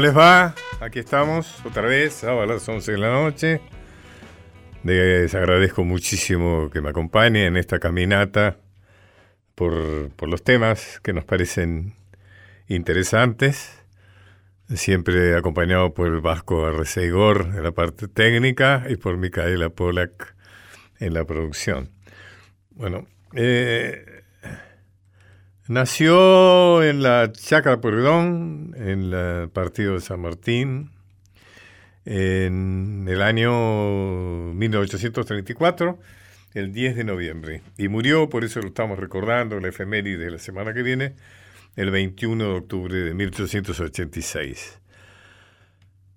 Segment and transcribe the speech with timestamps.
[0.00, 0.54] ¿Cómo les va?
[0.80, 3.60] Aquí estamos otra vez, a las 11 de la noche.
[4.82, 8.56] Les agradezco muchísimo que me acompañen en esta caminata
[9.54, 11.96] por, por los temas que nos parecen
[12.66, 13.78] interesantes.
[14.74, 20.34] Siempre acompañado por el Vasco Arreceigor en la parte técnica y por Micaela Polak
[20.98, 21.90] en la producción.
[22.70, 24.09] Bueno, eh,
[25.70, 30.90] Nació en la Chacra Pueyrredón, en el partido de San Martín,
[32.04, 35.96] en el año 1834,
[36.54, 37.62] el 10 de noviembre.
[37.78, 41.14] Y murió, por eso lo estamos recordando, la efeméride de la semana que viene,
[41.76, 44.80] el 21 de octubre de 1886.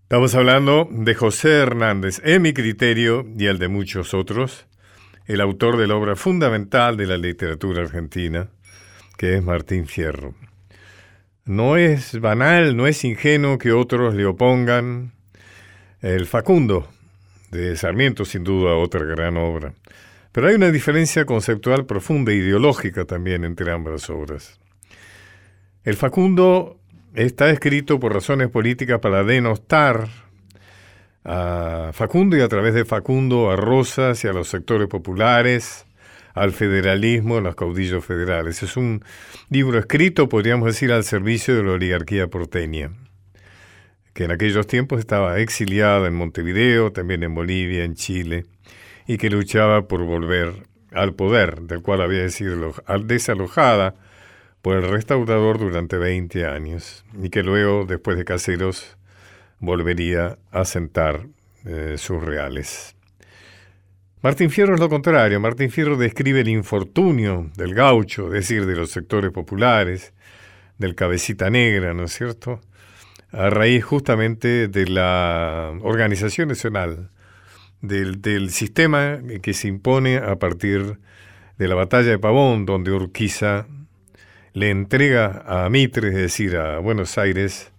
[0.01, 4.65] Estamos hablando de José Hernández, en mi criterio y el de muchos otros,
[5.27, 8.49] el autor de la obra fundamental de la literatura argentina,
[9.17, 10.33] que es Martín Fierro.
[11.45, 15.11] No es banal, no es ingenuo que otros le opongan
[16.01, 16.87] el Facundo
[17.51, 19.73] de Sarmiento, sin duda otra gran obra.
[20.31, 24.59] Pero hay una diferencia conceptual profunda e ideológica también entre ambas obras.
[25.83, 26.79] El Facundo
[27.13, 30.07] está escrito por razones políticas para denostar
[31.25, 35.85] a Facundo y a través de Facundo a Rosas y a los sectores populares,
[36.33, 38.63] al federalismo en los caudillos federales.
[38.63, 39.03] Es un
[39.49, 42.91] libro escrito, podríamos decir, al servicio de la oligarquía porteña,
[44.13, 48.45] que en aquellos tiempos estaba exiliada en Montevideo, también en Bolivia, en Chile,
[49.07, 52.73] y que luchaba por volver al poder, del cual había sido
[53.03, 53.95] desalojada
[54.61, 58.97] por el restaurador durante 20 años, y que luego, después de Caseros,
[59.59, 61.27] volvería a sentar
[61.65, 62.95] eh, sus reales.
[64.23, 65.37] Martín Fierro es lo contrario.
[65.41, 70.13] Martín Fierro describe el infortunio del gaucho, es decir, de los sectores populares,
[70.77, 72.61] del cabecita negra, ¿no es cierto?
[73.33, 77.09] A raíz justamente de la organización nacional,
[77.81, 80.99] del, sistema que se impone a partir
[81.57, 83.67] de la batalla de Pavón, donde Urquiza
[84.53, 87.73] le entrega a Mitre, es decir, a Buenos Aires,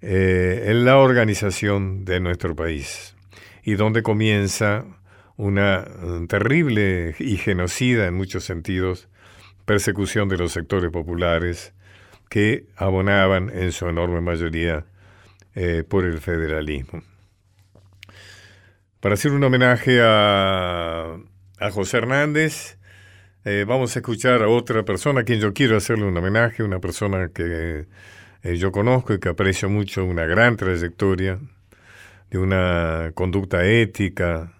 [0.00, 3.14] eh, en la organización de nuestro país,
[3.62, 4.86] y donde comienza
[5.36, 9.08] una eh, terrible y genocida en muchos sentidos
[9.64, 11.74] persecución de los sectores populares
[12.28, 14.86] que abonaban en su enorme mayoría
[15.54, 17.02] eh, por el federalismo.
[19.00, 21.16] Para hacer un homenaje a,
[21.58, 22.78] a José Hernández,
[23.44, 26.80] eh, vamos a escuchar a otra persona a quien yo quiero hacerle un homenaje, una
[26.80, 27.86] persona que
[28.42, 31.40] yo conozco y que aprecio mucho, una gran trayectoria,
[32.30, 34.55] de una conducta ética,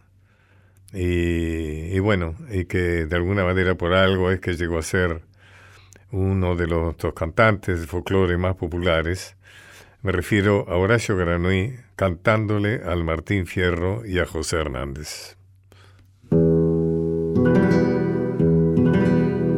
[0.98, 5.20] y, bueno, y que de alguna manera por algo es que llegó a ser
[6.10, 9.36] uno de los, cantantes de folclore más populares.
[10.00, 15.36] Me refiero a Horacio Granui cantándole al Martín Fierro y a José Hernández.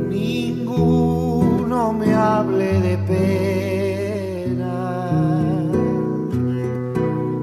[0.09, 2.99] Ninguno me hable de
[4.57, 4.75] pena,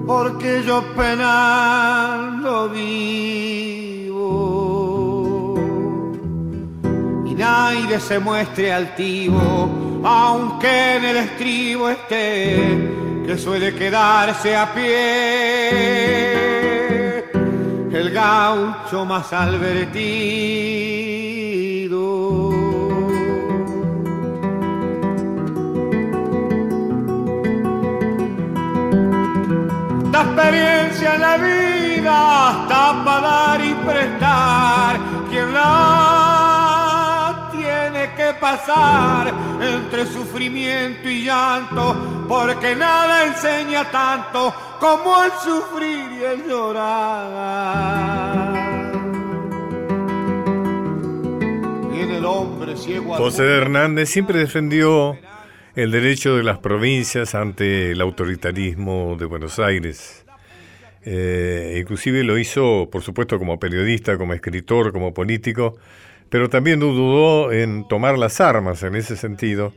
[0.06, 3.65] porque yo penando vi
[7.66, 16.06] aire se muestre altivo, aunque en el estribo esté, que suele quedarse a pie
[17.92, 19.96] el gaucho más alvertido.
[30.12, 35.00] La experiencia en la vida hasta para dar y prestar,
[35.30, 36.15] quien la
[38.40, 48.06] pasar entre sufrimiento y llanto, porque nada enseña tanto como el sufrir y el llorar.
[53.18, 55.18] José Hernández siempre defendió
[55.75, 60.25] el derecho de las provincias ante el autoritarismo de Buenos Aires.
[61.04, 65.77] Eh, inclusive lo hizo, por supuesto, como periodista, como escritor, como político,
[66.30, 69.74] pero también dudó en tomar las armas en ese sentido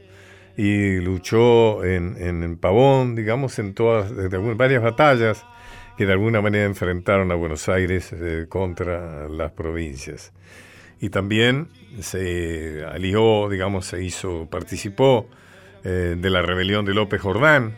[0.57, 4.13] y luchó en, Pavón, digamos, en todas,
[4.57, 5.47] varias batallas
[5.97, 10.33] que de alguna manera enfrentaron a Buenos Aires eh, contra las provincias.
[11.01, 11.69] Y también
[12.01, 15.29] se alió, digamos, se hizo, participó
[15.85, 17.77] eh, de la rebelión de López Jordán,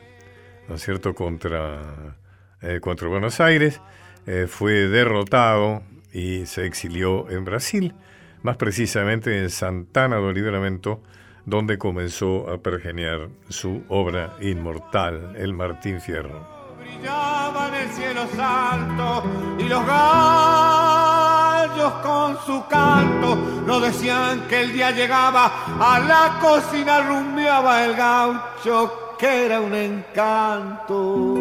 [0.69, 2.17] ¿no es cierto?, contra,
[2.62, 3.81] eh, contra Buenos Aires,
[4.46, 5.82] fue derrotado
[6.12, 7.94] y se exilió en Brasil
[8.42, 11.02] más precisamente en Santana do Liberamento,
[11.44, 16.60] donde comenzó a pergeniar su obra inmortal, el Martín Fierro.
[16.78, 19.25] Brillaba en el cielo santo
[19.58, 21.12] y los gallos
[22.02, 29.16] con su canto no decían que el día llegaba, a la cocina rumbeaba el gaucho
[29.19, 31.39] que era un encanto.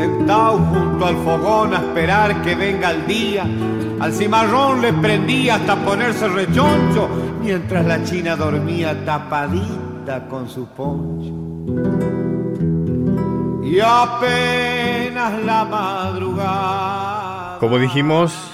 [0.00, 3.46] Sentado junto al fogón a esperar que venga el día,
[4.00, 7.08] al cimarrón le prendía hasta ponerse rechoncho,
[7.42, 11.34] mientras la china dormía tapadita con su poncho.
[13.62, 17.58] Y apenas la madrugada.
[17.60, 18.50] Como dijimos,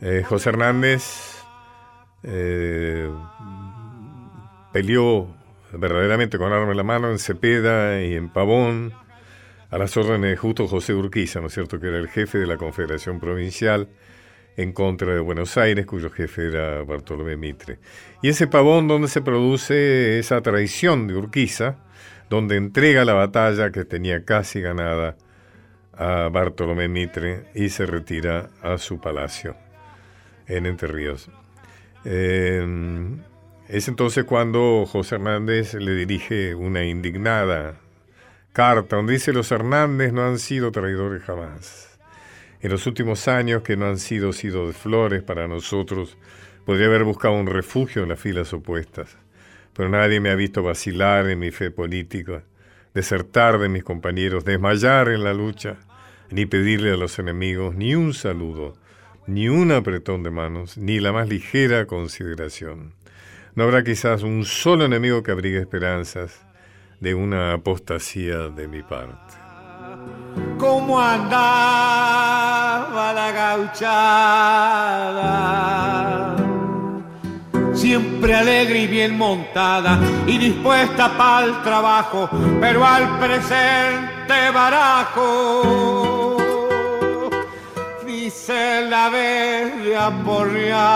[0.00, 1.42] eh, José Hernández
[2.22, 3.10] eh,
[4.72, 5.26] peleó
[5.72, 8.92] verdaderamente con arma en la mano en Cepeda y en Pavón
[9.70, 12.46] a las órdenes de justo José Urquiza, ¿no es cierto?, que era el jefe de
[12.46, 13.88] la Confederación Provincial
[14.56, 17.78] en contra de Buenos Aires, cuyo jefe era Bartolomé Mitre.
[18.22, 21.76] Y ese pavón donde se produce esa traición de Urquiza,
[22.30, 25.16] donde entrega la batalla que tenía casi ganada
[25.92, 29.56] a Bartolomé Mitre y se retira a su palacio
[30.46, 31.30] en Entre Ríos.
[32.04, 32.64] Eh,
[33.68, 37.80] es entonces cuando José Hernández le dirige una indignada
[38.56, 41.98] carta donde dice los Hernández no han sido traidores jamás.
[42.62, 46.16] En los últimos años que no han sido sido de flores para nosotros,
[46.64, 49.18] podría haber buscado un refugio en las filas opuestas,
[49.74, 52.44] pero nadie me ha visto vacilar en mi fe política,
[52.94, 55.76] desertar de mis compañeros, desmayar en la lucha,
[56.30, 58.72] ni pedirle a los enemigos ni un saludo,
[59.26, 62.94] ni un apretón de manos, ni la más ligera consideración.
[63.54, 66.45] No habrá quizás un solo enemigo que abrigue esperanzas,
[67.00, 69.34] de una apostasía de mi parte.
[70.58, 72.32] ¿Cómo andaba
[73.12, 73.96] la gauchada?
[77.74, 82.28] Siempre alegre y bien montada y dispuesta para el trabajo,
[82.60, 86.36] pero al presente barajo.
[88.06, 90.86] Dice la verde aporreada.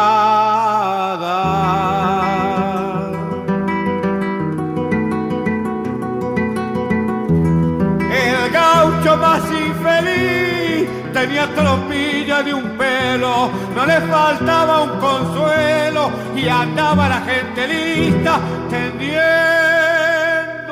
[11.20, 18.40] Tenía tropilla de un pelo, no le faltaba un consuelo y andaba la gente lista
[18.70, 19.20] tendiendo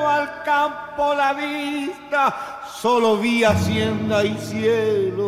[0.09, 2.35] al campo la vista,
[2.67, 5.27] solo vi hacienda y cielo.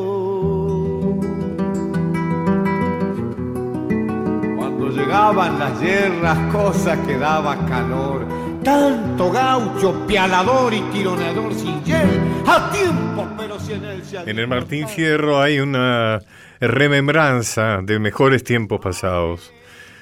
[4.57, 8.27] Cuando llegaban las guerras, cosa que daba calor
[8.63, 14.39] tanto gaucho, pialador y tironador sin hiel, a tiempo, pero si en él se En
[14.39, 16.21] el Martín Fierro hay una
[16.61, 19.53] remembranza de mejores tiempos pasados.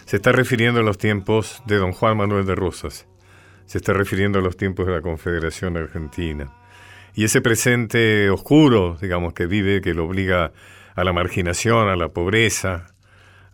[0.06, 3.06] Se está refiriendo a los tiempos de don Juan Manuel de Rosas.
[3.66, 6.52] Se está refiriendo a los tiempos de la Confederación Argentina.
[7.14, 10.52] Y ese presente oscuro, digamos, que vive, que lo obliga
[10.94, 12.86] a la marginación, a la pobreza,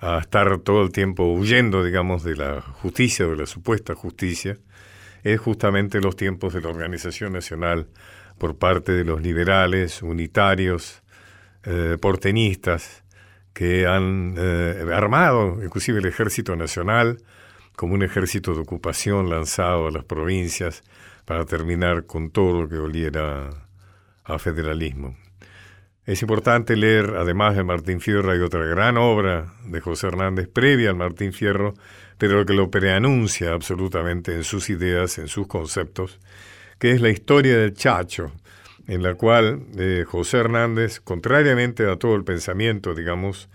[0.01, 4.59] a estar todo el tiempo huyendo, digamos, de la justicia, de la supuesta justicia,
[5.25, 7.89] es justamente los tiempos de la Organización Nacional
[8.39, 11.03] por parte de los liberales, unitarios,
[11.65, 13.03] eh, porteñistas,
[13.55, 17.19] que han eh, armado inclusive el Ejército Nacional
[17.77, 20.83] como un ejército de ocupación lanzado a las provincias
[21.25, 23.51] para terminar con todo lo que oliera
[24.25, 25.17] a federalismo.
[26.07, 30.91] Es importante leer, además de Martín Fierro, hay otra gran obra de José Hernández previa
[30.91, 31.75] al Martín Fierro,
[32.19, 36.21] pero que lo preanuncia absolutamente en sus ideas, en sus conceptos,
[36.79, 38.33] que es la historia del Chacho,
[38.87, 43.49] en la cual eh, José Hernández, contrariamente a todo el pensamiento, digamos,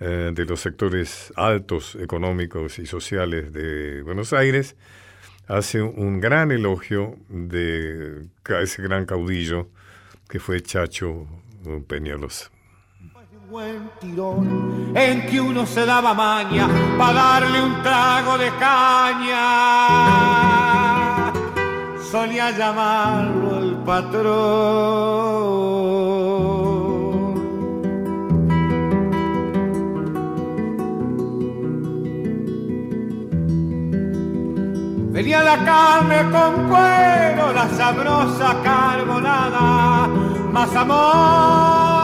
[0.00, 4.76] eh, de los sectores altos económicos y sociales de Buenos Aires,
[5.46, 8.26] hace un gran elogio de
[8.60, 9.68] ese gran caudillo
[10.28, 11.26] que fue Chacho
[11.86, 12.53] Peñalosa
[13.50, 19.40] buen tirón en que uno se daba maña para darle un trago de caña.
[22.10, 24.94] Solía llamarlo el patrón.
[35.12, 40.08] Venía la carne con cuero, la sabrosa carbonada,
[40.52, 41.94] más amor,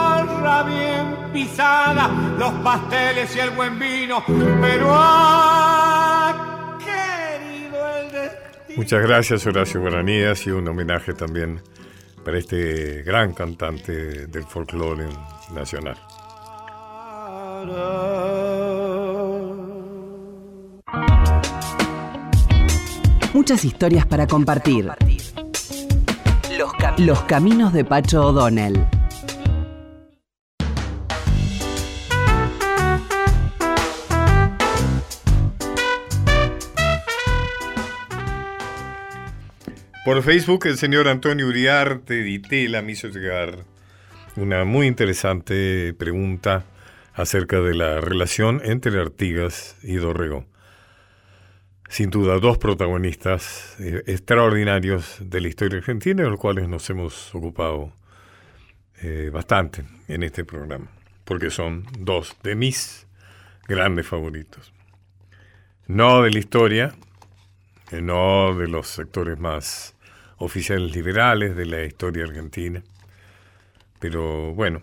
[0.65, 1.00] bien
[1.31, 8.77] pisadas, los pasteles y el buen vino, pero ha querido el destino.
[8.77, 11.61] Muchas gracias Horacio Guaraní, ha sido un homenaje también
[12.23, 15.07] para este gran cantante del folclore
[15.53, 15.97] nacional.
[23.33, 24.91] Muchas historias para compartir.
[26.97, 29.00] Los caminos de Pacho O'Donnell.
[40.03, 43.65] Por Facebook, el señor Antonio Uriarte Ditela me hizo llegar
[44.35, 46.65] una muy interesante pregunta
[47.13, 50.47] acerca de la relación entre Artigas y Dorrego.
[51.87, 57.35] Sin duda, dos protagonistas eh, extraordinarios de la historia argentina, de los cuales nos hemos
[57.35, 57.93] ocupado
[59.03, 60.89] eh, bastante en este programa,
[61.25, 63.05] porque son dos de mis
[63.67, 64.73] grandes favoritos.
[65.85, 66.95] No de la historia,
[67.99, 69.95] no de los sectores más
[70.37, 72.83] oficiales liberales de la historia argentina.
[73.99, 74.81] Pero bueno,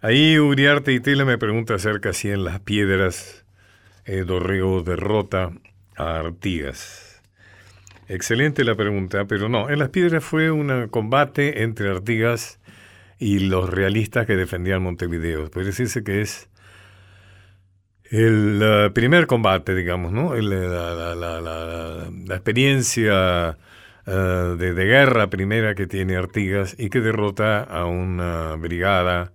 [0.00, 3.44] ahí Uriarte y Tela me pregunta acerca si en las piedras
[4.04, 5.52] eh, Dorrego derrota
[5.96, 7.22] a Artigas.
[8.08, 12.58] Excelente la pregunta, pero no, en las piedras fue un combate entre Artigas
[13.20, 15.48] y los realistas que defendían Montevideo.
[15.50, 16.49] Puede decirse que es
[18.10, 20.34] el primer combate, digamos, ¿no?
[20.34, 23.56] la, experiencia
[24.06, 29.32] eh, de, guerra primera que tiene Artigas y que derrota a una brigada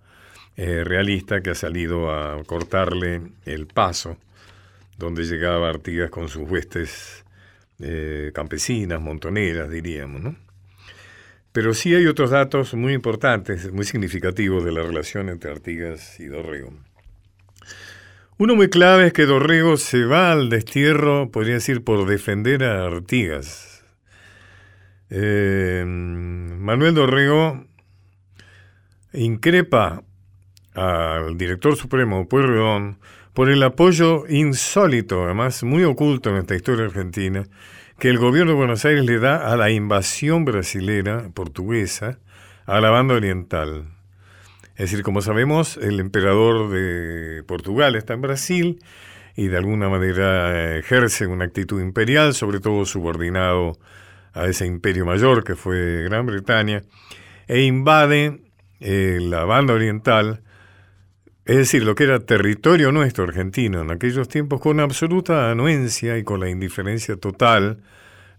[0.57, 4.17] eh, realista que ha salido a cortarle el paso,
[4.97, 7.23] donde llegaba Artigas con sus huestes
[7.79, 10.35] eh, campesinas, montoneras, diríamos, ¿no?
[11.53, 16.25] Pero sí hay otros datos muy importantes, muy significativos de la relación entre Artigas y
[16.25, 16.73] Dorrego.
[18.37, 22.85] Uno muy clave es que Dorrego se va al destierro, podría decir, por defender a
[22.85, 23.85] Artigas.
[25.09, 27.65] Eh, Manuel Dorrego
[29.13, 30.03] increpa
[30.73, 32.99] al director supremo Pueyrredón
[33.33, 37.47] por el apoyo insólito, además muy oculto en esta historia argentina,
[37.99, 42.19] que el gobierno de Buenos Aires le da a la invasión brasilera portuguesa
[42.65, 43.94] a la banda oriental.
[44.75, 48.79] Es decir, como sabemos, el emperador de Portugal está en Brasil
[49.35, 53.77] y de alguna manera ejerce una actitud imperial, sobre todo subordinado
[54.33, 56.83] a ese imperio mayor que fue Gran Bretaña,
[57.47, 58.41] e invade
[58.81, 60.41] eh, la banda oriental,
[61.45, 66.23] es decir, lo que era territorio nuestro argentino en aquellos tiempos, con absoluta anuencia y
[66.23, 67.81] con la indiferencia total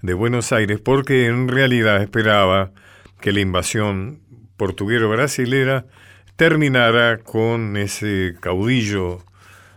[0.02, 2.73] de Buenos Aires, porque en realidad esperaba
[3.21, 4.21] que la invasión
[4.59, 5.87] portuguero-brasilera
[6.37, 9.25] terminara con ese caudillo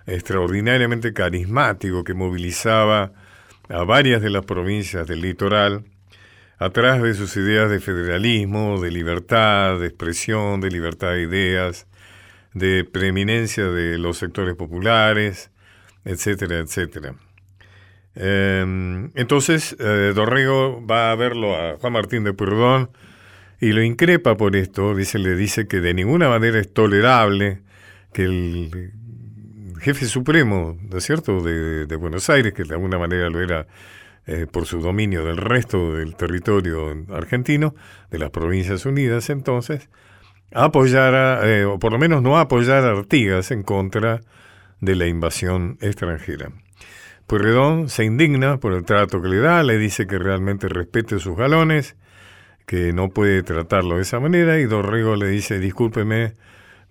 [0.06, 3.14] extraordinariamente carismático que movilizaba
[3.70, 5.86] a varias de las provincias del litoral
[6.58, 11.88] atrás de sus ideas de federalismo, de libertad, de expresión, de libertad de ideas,
[12.54, 15.52] de preeminencia de los sectores populares,
[16.04, 17.16] etcétera, etcétera.
[18.16, 22.90] Em, entonces, eh, Dorrego va a verlo a Juan Martín de Perdón
[23.60, 27.62] y lo increpa por esto, dice, le dice que de ninguna manera es tolerable
[28.14, 28.94] que el
[29.80, 33.68] jefe supremo, ¿no cierto?, de, Buenos Aires, que de alguna manera lo era
[34.28, 37.76] eh, por su dominio del resto del territorio argentino,
[38.12, 39.90] de las Provincias Unidas entonces,
[40.54, 44.22] apoyara, eh, o por lo menos no apoyara a Artigas en contra
[44.80, 46.52] de la invasión extranjera.
[47.28, 51.38] Pueyrredón se indigna por el trato que le da, le dice que realmente respete sus
[51.38, 51.96] galones,
[52.70, 56.34] que no puede tratarlo de esa manera y Dorrego le dice, discúlpeme,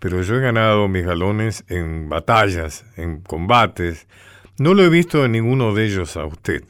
[0.01, 4.09] pero yo he ganado mis galones en batallas, en combates.
[4.59, 6.65] No lo he visto en ninguno de ellos a usted.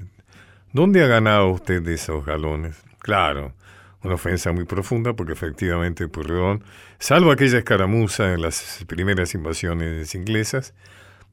[0.74, 2.82] ¿Dónde ha ganado usted esos galones?
[2.98, 3.54] Claro,
[4.02, 6.62] una ofensa muy profunda porque efectivamente Purredón,
[6.98, 10.74] salvo aquella escaramuza en las primeras invasiones inglesas,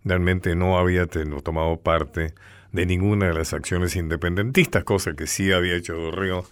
[0.05, 2.35] realmente no había tomado parte
[2.71, 6.45] de ninguna de las acciones independentistas, cosa que sí había hecho Dorrego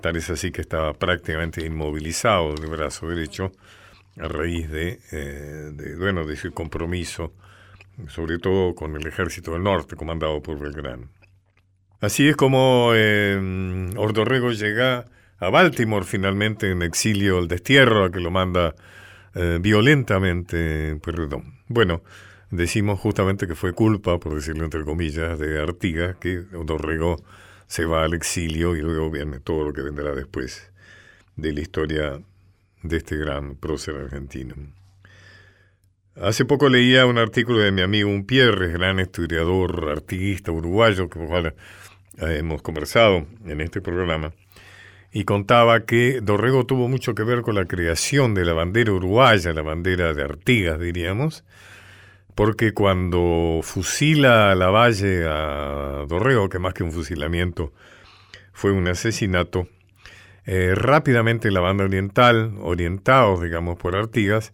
[0.00, 3.52] Tal es así que estaba prácticamente inmovilizado del brazo derecho
[4.18, 7.32] a raíz de, eh, bueno, su compromiso,
[8.08, 11.08] sobre todo con el ejército del norte comandado por Belgrano.
[12.00, 15.06] Así es como eh, Ordorrego llega
[15.38, 18.74] a Baltimore finalmente en exilio al destierro, a que lo manda
[19.34, 21.60] eh, violentamente perdón.
[21.68, 22.02] Bueno,
[22.50, 27.16] decimos justamente que fue culpa, por decirlo entre comillas, de Artigas, que Ordorrego
[27.66, 30.70] se va al exilio y luego viene todo lo que vendrá después
[31.36, 32.20] de la historia
[32.82, 34.54] de este gran prócer argentino.
[36.20, 41.54] Hace poco leía un artículo de mi amigo Pierre, gran historiador, artista uruguayo, que cual
[42.18, 44.32] eh, hemos conversado en este programa,
[45.12, 49.52] y contaba que Dorrego tuvo mucho que ver con la creación de la bandera uruguaya,
[49.52, 51.44] la bandera de Artigas, diríamos,
[52.36, 57.72] porque cuando fusila a la Valle a Dorrego, que más que un fusilamiento
[58.52, 59.68] fue un asesinato.
[60.44, 64.52] Eh, rápidamente la banda oriental, orientados, digamos, por Artigas,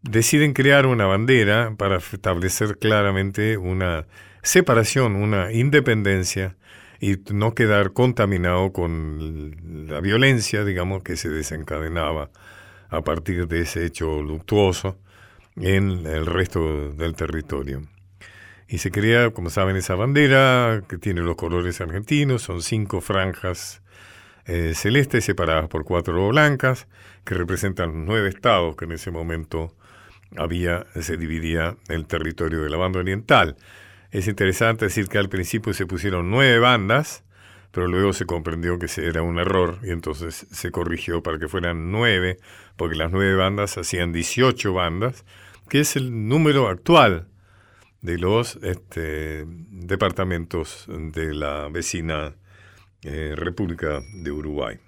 [0.00, 4.06] deciden crear una bandera para establecer claramente una
[4.42, 6.56] separación, una independencia
[6.98, 12.30] y no quedar contaminado con la violencia, digamos, que se desencadenaba
[12.88, 14.96] a partir de ese hecho luctuoso
[15.56, 17.82] en el resto del territorio.
[18.68, 23.82] Y se crea, como saben, esa bandera que tiene los colores argentinos, son cinco franjas
[24.46, 26.88] eh, celestes separadas por cuatro blancas,
[27.24, 29.74] que representan nueve estados que en ese momento
[30.36, 33.56] había, se dividía el territorio de la banda oriental.
[34.10, 37.24] Es interesante decir que al principio se pusieron nueve bandas,
[37.72, 41.90] pero luego se comprendió que era un error y entonces se corrigió para que fueran
[41.90, 42.38] nueve,
[42.76, 45.24] porque las nueve bandas hacían 18 bandas,
[45.68, 47.28] que es el número actual
[48.00, 52.36] de los este, departamentos de la vecina
[53.02, 54.78] eh, República de Uruguay.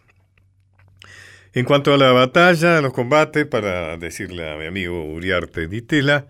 [1.53, 6.27] En cuanto a la batalla, los combates, para decirle a mi amigo Uriarte Ditela,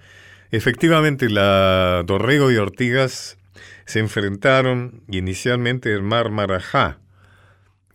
[0.51, 3.37] efectivamente la Dorrego y Ortigas
[3.85, 7.01] se enfrentaron inicialmente en Mar Marajá,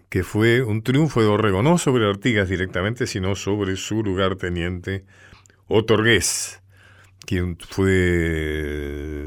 [0.10, 5.06] que fue un triunfo de Dorrego, no sobre Ortigas directamente, sino sobre su lugarteniente
[5.68, 6.62] Otorgués,
[7.26, 7.90] quien fue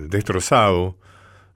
[0.08, 0.98] destrozado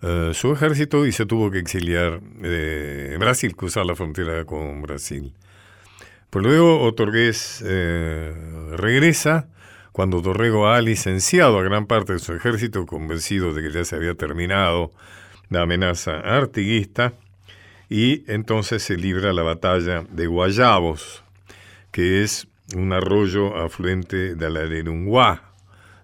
[0.02, 5.34] eh, su ejército y se tuvo que exiliar en Brasil, cruzar la frontera con Brasil.
[6.30, 8.32] Pues luego Otorgués eh,
[8.76, 9.48] regresa
[9.92, 13.96] cuando Dorrego ha licenciado a gran parte de su ejército, convencido de que ya se
[13.96, 14.92] había terminado
[15.48, 17.14] la amenaza artiguista,
[17.88, 21.24] y entonces se libra la batalla de Guayabos,
[21.90, 22.46] que es
[22.76, 25.54] un arroyo afluente de la Arerunguá,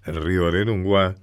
[0.04, 1.14] el río Arerunguá,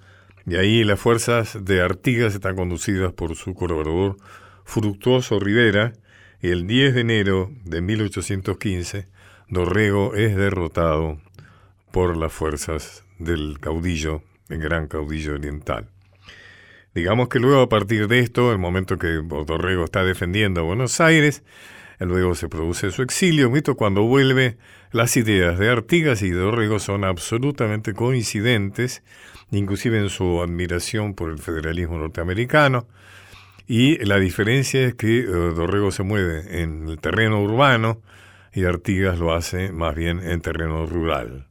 [0.45, 4.17] y ahí las fuerzas de Artigas están conducidas por su colaborador
[4.65, 5.93] Fructuoso Rivera,
[6.41, 9.07] y el 10 de enero de 1815,
[9.47, 11.19] Dorrego es derrotado
[11.91, 15.89] por las fuerzas del caudillo, el gran caudillo oriental.
[16.93, 20.99] Digamos que luego a partir de esto, el momento que Dorrego está defendiendo a Buenos
[21.01, 21.43] Aires,
[21.99, 24.57] luego se produce su exilio, mito cuando vuelve,
[24.91, 29.03] las ideas de Artigas y de Dorrego son absolutamente coincidentes,
[29.51, 32.87] inclusive en su admiración por el federalismo norteamericano,
[33.67, 38.01] y la diferencia es que eh, Dorrego se mueve en el terreno urbano
[38.53, 41.47] y Artigas lo hace más bien en terreno rural.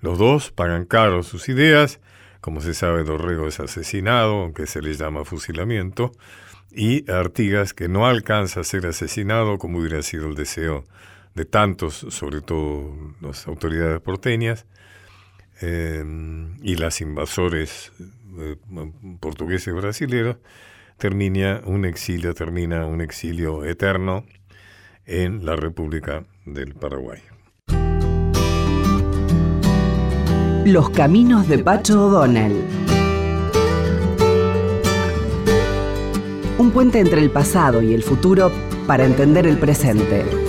[0.00, 2.00] Los dos pagan caro sus ideas,
[2.40, 6.12] como se sabe Dorrego es asesinado, aunque se le llama fusilamiento,
[6.76, 10.84] y Artigas que no alcanza a ser asesinado como hubiera sido el deseo
[11.34, 14.66] de tantos, sobre todo las autoridades porteñas,
[15.62, 16.04] eh,
[16.62, 17.92] y las invasores
[18.38, 18.56] eh,
[19.20, 20.36] portugueses y brasileños,
[20.98, 24.26] termina un exilio, termina un exilio eterno
[25.06, 27.20] en la República del Paraguay.
[30.66, 32.95] Los caminos de Pacho O'Donnell.
[36.58, 38.50] Un puente entre el pasado y el futuro
[38.86, 40.45] para entender el presente.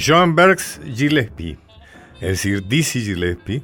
[0.00, 1.58] Joan Bergs Gillespie,
[2.20, 3.62] es decir, Dizzy Gillespie,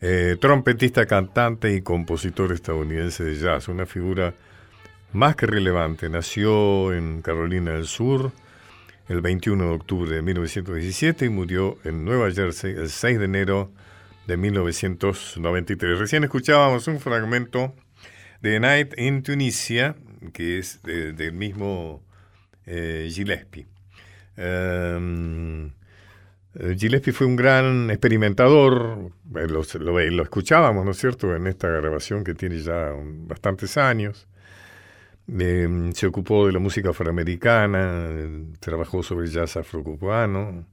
[0.00, 4.32] eh, trompetista, cantante y compositor estadounidense de jazz, una figura
[5.12, 6.08] más que relevante.
[6.08, 8.32] Nació en Carolina del Sur
[9.08, 13.70] el 21 de octubre de 1917 y murió en Nueva Jersey el 6 de enero
[14.26, 15.98] de 1993.
[15.98, 17.74] Recién escuchábamos un fragmento
[18.40, 19.96] de Night in Tunisia,
[20.32, 22.02] que es del mismo
[22.64, 23.66] eh, Gillespie.
[24.36, 25.70] Eh,
[26.76, 32.24] Gillespie fue un gran experimentador, eh, lo, lo, escuchábamos, ¿no es cierto?, en esta grabación
[32.24, 32.92] que tiene ya
[33.26, 34.28] bastantes años.
[35.28, 40.66] Eh, se ocupó de la música afroamericana, eh, trabajó sobre jazz afrocubano,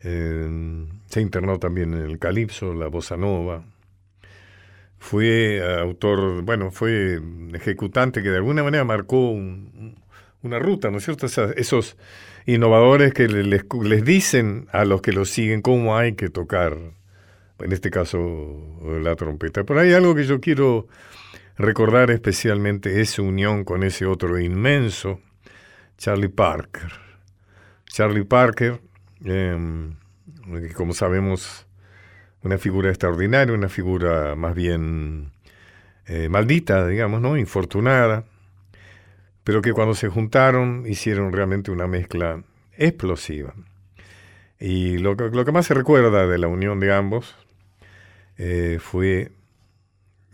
[0.00, 3.64] eh, se internó también en el calipso, la bossa nova.
[4.98, 7.20] Fue autor, bueno, fue
[7.54, 11.26] ejecutante que de alguna manera marcó una ruta, ¿no es cierto?
[11.26, 11.96] esos
[12.46, 16.76] innovadores que les, les dicen a los que los siguen cómo hay que tocar,
[17.58, 19.64] en este caso la trompeta.
[19.64, 20.86] Pero hay algo que yo quiero
[21.56, 25.20] recordar especialmente esa unión con ese otro inmenso,
[25.98, 26.92] Charlie Parker.
[27.86, 28.80] Charlie Parker,
[29.24, 29.94] em,
[30.74, 31.66] como sabemos,
[32.42, 35.30] una figura extraordinaria, una figura más bien
[36.06, 37.36] eh, maldita, digamos, ¿no?
[37.36, 38.24] Infortunada,
[39.44, 42.42] pero que cuando se juntaron hicieron realmente una mezcla
[42.76, 43.54] explosiva.
[44.58, 47.34] Y lo, lo que más se recuerda de la unión de ambos
[48.38, 49.32] eh, fue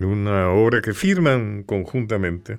[0.01, 2.59] una obra que firman conjuntamente,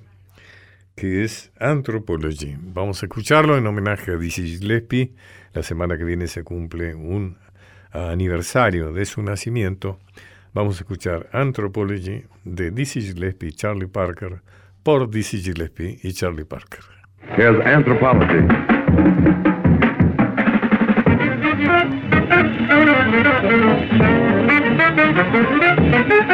[0.94, 2.56] que es Anthropology.
[2.60, 5.14] Vamos a escucharlo en homenaje a Dizzy Gillespie.
[5.52, 7.38] La semana que viene se cumple un
[7.92, 9.98] aniversario de su nacimiento.
[10.52, 14.42] Vamos a escuchar Anthropology de Dizzy Gillespie y Charlie Parker
[14.82, 16.84] por Dizzy Gillespie y Charlie Parker.
[17.36, 18.46] Here's Anthropology.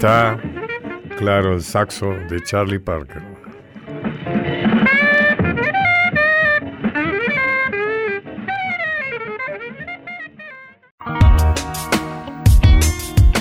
[0.00, 0.40] está,
[1.18, 3.22] claro, el saxo de Charlie Parker.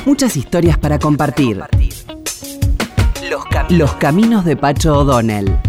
[0.05, 1.63] Muchas historias para compartir.
[3.69, 5.68] Los, caminos de Pacho O'Donnell.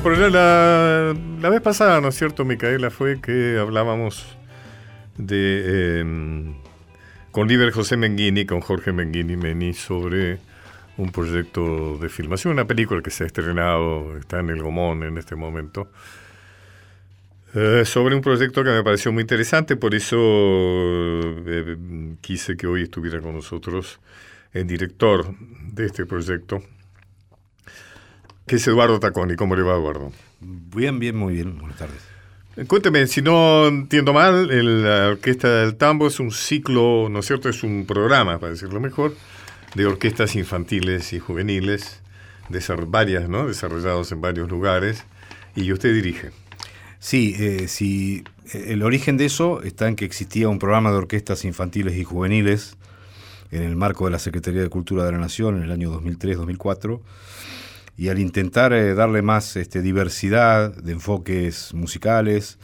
[0.00, 2.90] Bueno, pero la, la vez pasada, ¿no es cierto, Micaela?
[2.90, 4.36] Fue que hablábamos
[5.16, 6.54] de em,
[7.32, 10.38] con Liber José Menghini, con Jorge Menghini Meni, sobre
[10.98, 15.18] un proyecto de filmación, una película que se ha estrenado, está en el Gomón en
[15.18, 15.90] este momento,
[17.54, 21.76] eh, sobre un proyecto que me pareció muy interesante, por eso eh,
[22.20, 23.98] quise que hoy estuviera con nosotros
[24.52, 25.34] el director
[25.72, 26.62] de este proyecto,
[28.48, 29.36] que es Eduardo Taconi.
[29.36, 30.10] ¿Cómo le va, Eduardo?
[30.40, 31.56] Bien, bien, muy bien.
[31.58, 32.02] Buenas tardes.
[32.66, 37.26] Cuénteme, si no entiendo mal, el, la Orquesta del Tambo es un ciclo, ¿no es
[37.26, 37.48] cierto?
[37.48, 39.14] Es un programa, para decirlo mejor,
[39.76, 42.00] de orquestas infantiles y juveniles,
[42.48, 43.46] de varias, ¿no?
[43.46, 45.04] Desarrollados en varios lugares,
[45.54, 46.32] y usted dirige.
[46.98, 51.44] Sí, eh, sí, el origen de eso está en que existía un programa de orquestas
[51.44, 52.76] infantiles y juveniles
[53.52, 57.00] en el marco de la Secretaría de Cultura de la Nación en el año 2003-2004
[57.98, 62.58] y al intentar eh, darle más este, diversidad de enfoques musicales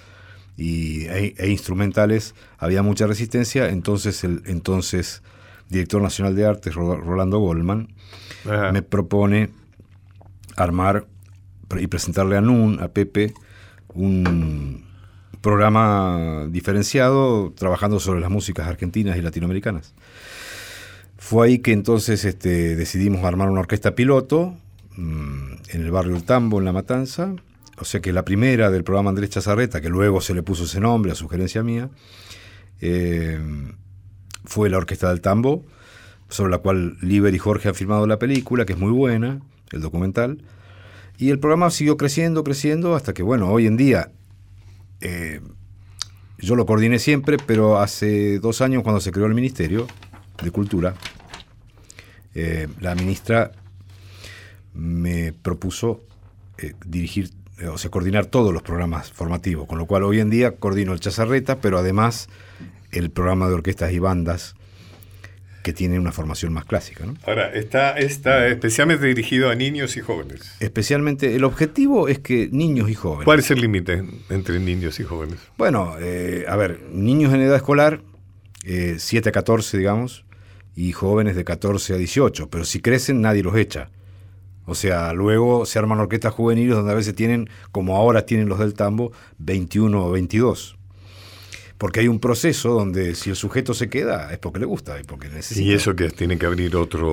[0.57, 5.25] y, e, e, instrumentales, había mucha resistencia, entonces el entonces
[5.69, 7.89] director nacional de artes, Rolando Goldman,
[8.73, 9.51] me propone
[10.57, 11.07] armar
[11.81, 13.35] y presentarle a Nun, a Pepe,
[13.95, 14.85] un
[15.41, 19.95] programa diferenciado trabajando sobre las músicas argentinas y latinoamericanas.
[21.17, 24.57] Fue ahí que entonces este, decidimos armar una orquesta piloto
[24.97, 27.35] Mm, en el barrio El Tambo, en La Matanza,
[27.79, 30.81] o sea que la primera del programa Andrés Chazarreta, que luego se le puso ese
[30.81, 31.91] nombre a sugerencia mía,
[32.81, 33.41] eh,
[34.45, 35.65] fue la Orquesta del Tambo,
[36.29, 39.41] sobre la cual Liber y Jorge han filmado la película, que es muy buena,
[39.73, 40.45] el documental,
[41.19, 44.13] y el programa siguió creciendo, creciendo, hasta que, bueno, hoy en día,
[45.01, 45.41] eh,
[46.39, 49.87] yo lo coordiné siempre, pero hace dos años cuando se creó el Ministerio
[50.43, 50.95] de Cultura,
[52.35, 53.53] eh, la ministra
[54.75, 56.03] me propuso
[56.59, 60.31] eh, dirigir, eh, o sea, coordinar todos los programas formativos, con lo cual hoy en
[60.31, 62.29] día coordino el Chazarreta, pero además
[62.91, 64.55] el programa de orquestas y bandas
[65.65, 67.07] que tienen una formación más clásica.
[67.07, 67.15] ¿no?
[67.27, 70.55] Ahora, está, está especialmente dirigido a niños y jóvenes.
[70.61, 73.25] Especialmente, el objetivo es que niños y jóvenes.
[73.25, 75.39] ¿Cuál es el límite entre niños y jóvenes?
[75.57, 78.03] Bueno, eh, a ver, niños en edad escolar,
[78.65, 80.27] eh, 7 a 14, digamos,
[80.77, 83.89] y jóvenes de 14 a 18, pero si crecen nadie los echa.
[84.67, 88.59] O sea, luego se arman orquestas juveniles donde a veces tienen, como ahora tienen los
[88.59, 90.77] del tambo, 21 o 22.
[91.77, 95.03] Porque hay un proceso donde si el sujeto se queda es porque le gusta y
[95.03, 95.61] porque necesita.
[95.61, 97.11] Y eso que tiene que abrir otro,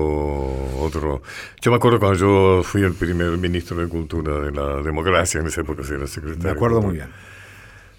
[0.80, 1.22] otro.
[1.60, 5.48] Yo me acuerdo cuando yo fui el primer ministro de Cultura de la democracia, en
[5.48, 6.44] esa época era secretario.
[6.44, 7.08] Me acuerdo muy bien.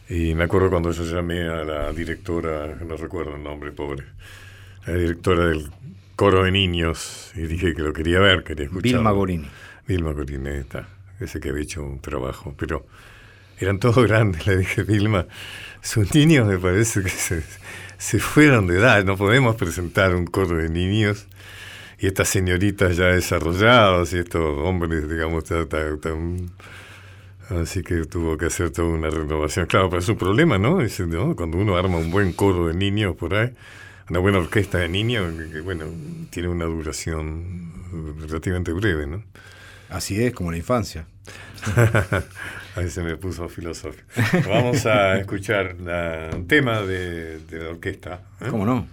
[0.10, 4.06] Y me acuerdo cuando yo llamé a la directora, no recuerdo el nombre, pobre,
[4.86, 5.70] la directora del
[6.16, 8.84] coro de niños, y dije que lo quería ver, quería escuchar.
[8.84, 9.48] Vilma Gorini.
[9.88, 10.88] Vilma Gorini, está,
[11.20, 12.86] ese que había hecho un trabajo, pero
[13.60, 15.26] eran todos grandes, le dije, Vilma,
[15.82, 17.44] sus niños me parece que se,
[17.98, 21.28] se fueron de edad, no podemos presentar un coro de niños
[22.00, 26.52] y estas señoritas ya desarrolladas y estos hombres, digamos, tan, tan- tan-
[27.50, 29.66] Así que tuvo que hacer toda una renovación.
[29.68, 30.80] Claro, pero es un problema, ¿no?
[30.82, 31.36] Es, ¿no?
[31.36, 33.52] Cuando uno arma un buen coro de niños por ahí,
[34.14, 35.86] una buena orquesta de niños, que, bueno,
[36.30, 37.74] tiene una duración
[38.28, 39.24] relativamente breve, ¿no?
[39.90, 41.08] Así es, como la infancia.
[42.76, 44.06] Ahí se me puso filosófico.
[44.48, 48.22] Vamos a escuchar la- un tema de, de la orquesta.
[48.40, 48.50] ¿eh?
[48.52, 48.86] ¿Cómo no?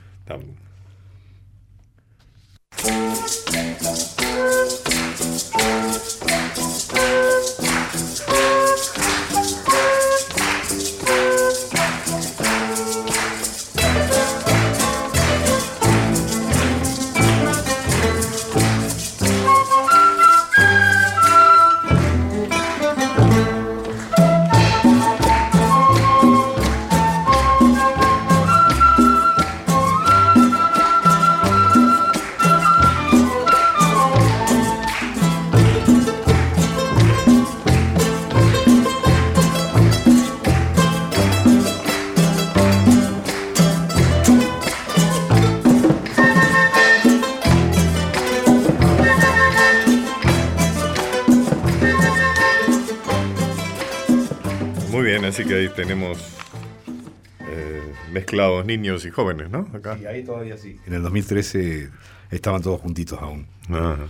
[58.76, 59.68] Niños y jóvenes, ¿no?
[59.74, 59.98] Acá.
[60.00, 60.78] Y ahí todavía sí.
[60.86, 61.90] En el 2013
[62.30, 63.46] estaban todos juntitos aún.
[63.68, 64.08] Ajá.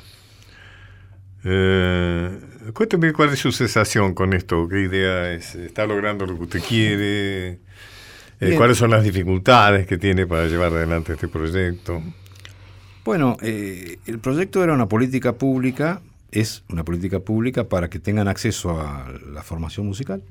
[1.45, 2.39] Eh,
[2.75, 6.63] cuénteme cuál es su sensación con esto, qué idea es, está logrando lo que usted
[6.69, 7.61] quiere,
[8.43, 12.03] Eh, cuáles son las dificultades que tiene para llevar adelante este proyecto.
[13.05, 18.29] Bueno, eh, el proyecto era una política pública, es una política pública para que tengan
[18.29, 20.23] acceso a la formación musical,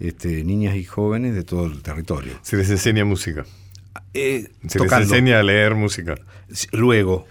[0.00, 2.32] este, niñas y jóvenes de todo el territorio.
[2.42, 3.44] Se les enseña música,
[4.14, 5.00] Eh, se tocando.
[5.04, 6.16] les enseña a leer música.
[6.72, 7.26] Luego,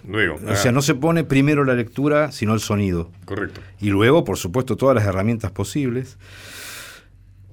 [0.46, 0.72] O sea, ah.
[0.72, 3.10] no se pone primero la lectura, sino el sonido.
[3.26, 3.60] correcto.
[3.80, 6.16] Y luego, por supuesto, todas las herramientas posibles.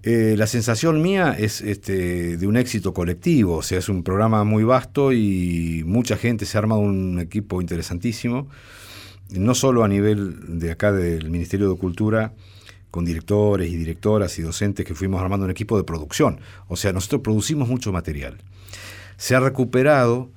[0.04, 4.46] Eh, la sensación mía es este, de un éxito colectivo, o sea, es un programa
[4.46, 8.48] muy vasto y mucha gente se ha armado un equipo interesantísimo,
[9.32, 12.32] no solo a nivel de acá del Ministerio de Cultura,
[12.98, 16.94] con directores y directoras y docentes que fuimos armando un equipo de producción, o sea,
[16.94, 18.40] nosotros producimos mucho material.
[19.18, 20.32] Se ha recuperado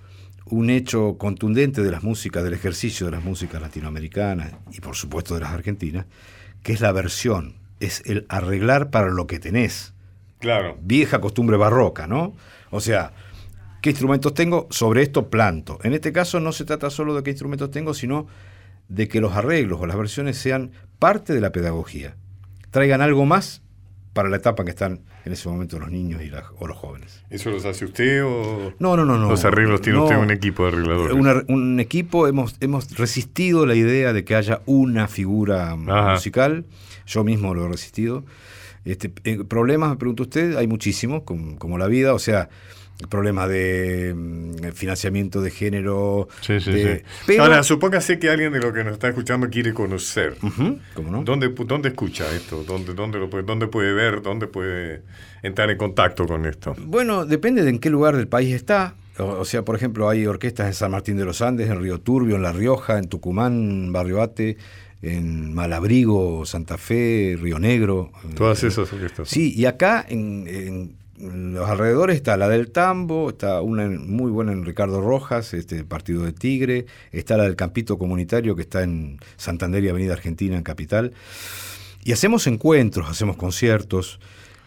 [0.44, 5.32] un hecho contundente de las músicas, del ejercicio de las músicas latinoamericanas y por supuesto
[5.32, 6.04] de las argentinas,
[6.62, 9.94] que es la versión, es el arreglar para lo que tenés.
[10.38, 12.34] Claro, Vieja costumbre barroca, ¿no?
[12.68, 13.14] O sea,
[13.80, 14.68] ¿qué instrumentos tengo?
[14.68, 15.78] Sobre esto planto.
[15.82, 18.26] En este caso no se trata solo de qué instrumentos tengo, sino
[18.90, 22.16] de que los arreglos o las versiones sean parte de la pedagogía.
[22.70, 23.62] Traigan algo más
[24.12, 26.76] para la etapa en que están en ese momento los niños y las- o los
[26.76, 27.22] jóvenes.
[27.30, 29.28] ¿eso los hace usted o No, no, no, no.
[29.28, 30.04] los arreglos tiene No.
[30.04, 31.14] usted un equipo de arregladores?
[31.16, 36.12] Una- un equipo, hemos, hemos resistido la idea de que haya una figura Ajá.
[36.14, 36.64] musical.
[37.06, 38.24] Yo mismo lo he resistido.
[38.84, 42.48] Este, eh, problemas, me pregunta usted, hay muchísimos, com- como, la vida, o sea,
[43.08, 46.28] problemas de mm, financiamiento de género.
[46.40, 47.04] Sí, sí, de- sí.
[47.26, 50.36] Pero, Ahora, supóngase que alguien de lo que nos está escuchando quiere conocer.
[50.94, 51.22] ¿cómo no?
[51.24, 52.64] ¿Dónde, ¿Dónde escucha esto?
[52.64, 54.22] ¿Dónde, dónde, lo puede, ¿Dónde puede ver?
[54.22, 55.02] ¿Dónde puede
[55.42, 56.74] entrar en contacto con esto?
[56.78, 58.94] Bueno, depende de en qué lugar del país está.
[59.18, 62.00] O, o sea, por ejemplo, hay orquestas en San Martín de los Andes, en Río
[62.00, 64.56] Turbio, en La Rioja, en Tucumán, Barrio Ate,
[65.02, 68.12] en Malabrigo, Santa Fe, Río Negro.
[68.36, 69.28] Todas esas orquestas.
[69.28, 74.52] Sí, y acá en, en los alrededores está la del Tambo, está una muy buena
[74.52, 79.18] en Ricardo Rojas, este partido de Tigre, está la del Campito Comunitario que está en
[79.36, 81.12] Santander y Avenida Argentina, en Capital.
[82.04, 84.20] Y hacemos encuentros, hacemos conciertos.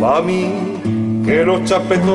[0.00, 2.06] Mí que los chapetones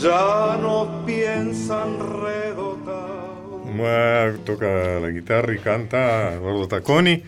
[0.00, 3.18] ya no piensan redotar.
[4.44, 7.22] Toca la guitarra y canta Eduardo Tacconi.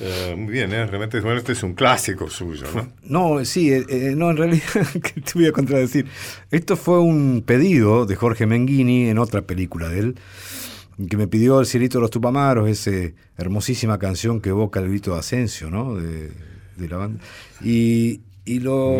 [0.00, 0.86] Eh, muy bien, ¿eh?
[0.86, 2.88] realmente bueno, este es un clásico suyo, ¿no?
[3.02, 6.06] No, sí, eh, eh, no, en realidad, que te voy a contradecir.
[6.50, 10.16] Esto fue un pedido de Jorge Menghini en otra película de él,
[11.08, 15.12] que me pidió El cielito de los Tupamaros, esa hermosísima canción que evoca el grito
[15.14, 15.96] de Asensio, ¿no?
[15.96, 16.30] De,
[16.76, 17.20] de la banda.
[17.62, 18.96] Y, y lo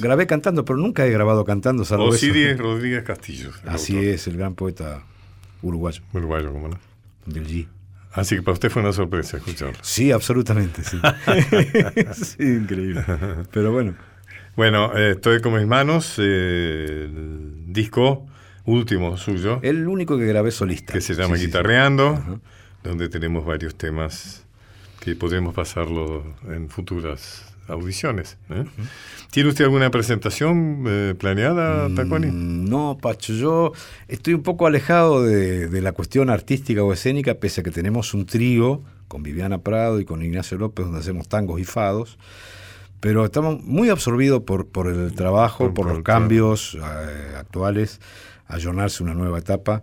[0.00, 2.14] grabé cantando, pero nunca he grabado cantando, salvo eso.
[2.26, 3.50] Osiris Rodríguez Castillo.
[3.66, 4.08] Así autor.
[4.10, 5.02] es, el gran poeta
[5.62, 6.78] uruguayo, Uruguayo, ¿cómo no?
[7.26, 7.66] del G.
[8.12, 9.76] Así que para usted fue una sorpresa escucharlo.
[9.82, 10.98] Sí, absolutamente, sí.
[12.14, 13.04] sí, increíble.
[13.52, 13.94] Pero bueno,
[14.56, 18.26] Bueno, eh, estoy con mis manos, eh, el disco
[18.64, 20.94] último suyo, el único que grabé solista.
[20.94, 21.46] que se llama Sí, sí, sí.
[21.48, 22.40] Guitarreando, Ajá.
[22.82, 24.45] donde tenemos varios temas
[25.00, 28.36] que podremos pasarlo en futuras audiciones.
[28.50, 28.64] ¿eh?
[29.30, 32.26] ¿Tiene usted alguna presentación eh, planeada, Taconi?
[32.28, 33.72] Mm, No, Pacho, yo
[34.08, 38.14] estoy un poco alejado de, de la cuestión artística o escénica, pese a que tenemos
[38.14, 42.18] un trío con Viviana Prado y con Ignacio López, donde hacemos tangos y fados,
[43.00, 48.00] pero estamos muy absorbidos por, por el trabajo, Por- por, por los cambios eh, actuales,
[48.48, 49.82] ayornarse una nueva etapa.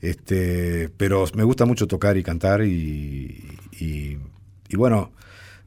[0.00, 4.18] Este, pero me gusta mucho tocar y cantar y, y-
[4.72, 5.12] y bueno,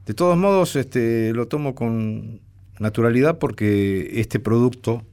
[0.06, 2.42] de todos modos este, lo tomo con
[2.80, 5.04] naturalidad porque este producto,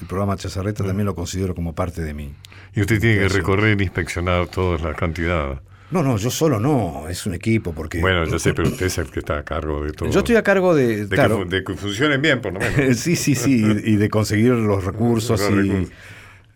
[0.00, 2.34] el programa Chazarreta, también lo considero como parte de mí.
[2.74, 5.60] Y usted tiene que recorrer e inspeccionar toda la cantidad
[5.90, 8.00] No, no, yo solo no, es un equipo porque...
[8.00, 10.10] Bueno, yo sé, pero usted es el que está a cargo de todo.
[10.10, 11.06] Yo estoy a cargo de...
[11.06, 12.96] de, claro, que, de que funcionen bien, por lo menos.
[12.98, 15.54] sí, sí, sí, y de conseguir los recursos Los y...
[15.54, 15.94] recursos.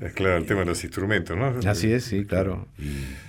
[0.00, 1.54] Es claro, el tema de los instrumentos, ¿no?
[1.68, 2.68] Así es, sí, claro.
[2.78, 3.23] Y-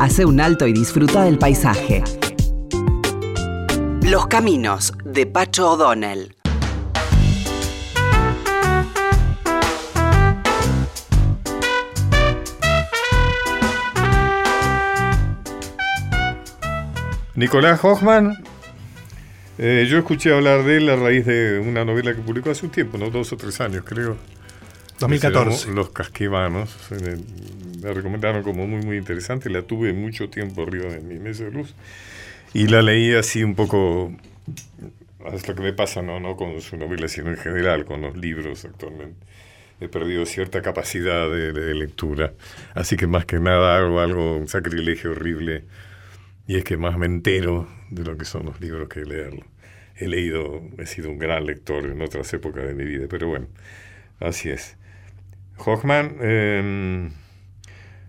[0.00, 2.02] Hace un alto y disfruta del paisaje.
[4.02, 6.39] Los caminos de Pacho O'Donnell.
[17.40, 18.36] Nicolás Hoffman,
[19.56, 22.70] eh, yo escuché hablar de él a raíz de una novela que publicó hace un
[22.70, 23.08] tiempo, ¿no?
[23.08, 24.12] dos o tres años creo.
[24.12, 25.64] que se 2014.
[25.68, 26.76] llamó Los Casquivanos.
[26.90, 27.16] Me,
[27.80, 29.48] me recomendaron como muy, muy interesante.
[29.48, 31.74] La tuve mucho tiempo arriba de mi mesa de luz.
[32.52, 34.12] Y la leí así un poco.
[35.32, 38.18] Es lo que me pasa, no, no con su novela, sino en general, con los
[38.18, 39.16] libros actualmente.
[39.80, 42.34] He perdido cierta capacidad de, de lectura.
[42.74, 45.64] Así que más que nada hago algo, un sacrilegio horrible.
[46.50, 49.44] Y es que más me entero de lo que son los libros que leerlos.
[49.94, 53.46] He leído, he sido un gran lector en otras épocas de mi vida, pero bueno,
[54.18, 54.76] así es.
[55.58, 57.08] Hoffman, eh,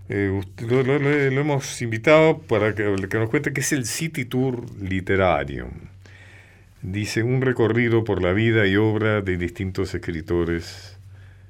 [0.10, 5.68] eh, lo hemos invitado para que, que nos cuente qué es el City Tour literario.
[6.82, 10.98] Dice, un recorrido por la vida y obra de distintos escritores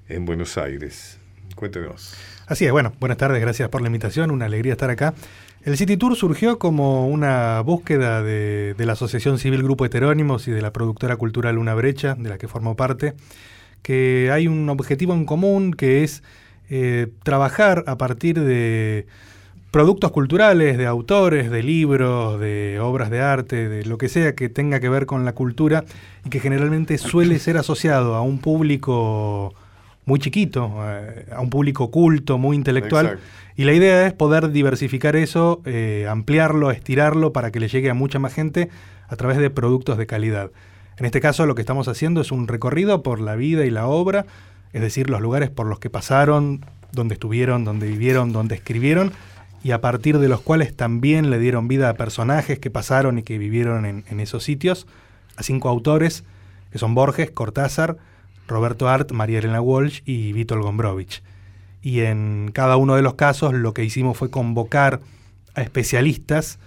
[0.09, 1.17] en Buenos Aires.
[1.55, 2.17] Cuéntenos.
[2.47, 5.13] Así es, bueno, buenas tardes, gracias por la invitación, una alegría estar acá.
[5.63, 10.61] El City Tour surgió como una búsqueda de, la Asociación Civil Grupo Heterónimos y de
[10.61, 13.13] la productora cultural Una Brecha, de la que formo parte,
[13.83, 16.23] que hay un objetivo en común que es
[16.71, 19.05] eh, trabajar a partir de
[19.69, 24.49] productos culturales, de autores, de libros, de obras de arte, de lo que sea que
[24.49, 25.85] tenga que ver con la cultura
[26.25, 29.53] y que generalmente suele ser asociado a un público
[30.05, 33.05] muy chiquito, eh, a un público culto, muy intelectual.
[33.05, 33.25] Exacto.
[33.55, 37.93] Y la idea es poder diversificar eso, eh, ampliarlo, estirarlo para que le llegue a
[37.93, 38.69] mucha más gente
[39.07, 40.51] a través de productos de calidad.
[40.97, 43.87] En este caso lo que estamos haciendo es un recorrido por la vida y la
[43.87, 44.25] obra,
[44.73, 49.11] es decir, los lugares por los que pasaron, donde estuvieron, donde vivieron, donde escribieron,
[49.63, 53.23] y a partir de los cuales también le dieron vida a personajes que pasaron y
[53.23, 54.87] que vivieron en, en esos sitios,
[55.35, 56.23] a cinco autores,
[56.71, 57.97] que son Borges, Cortázar,
[58.51, 61.23] Roberto Art, María Elena Walsh y Vítor Gombrowicz.
[61.81, 65.01] Y en cada uno de los casos lo que hicimos fue convocar
[65.55, 66.59] a especialistas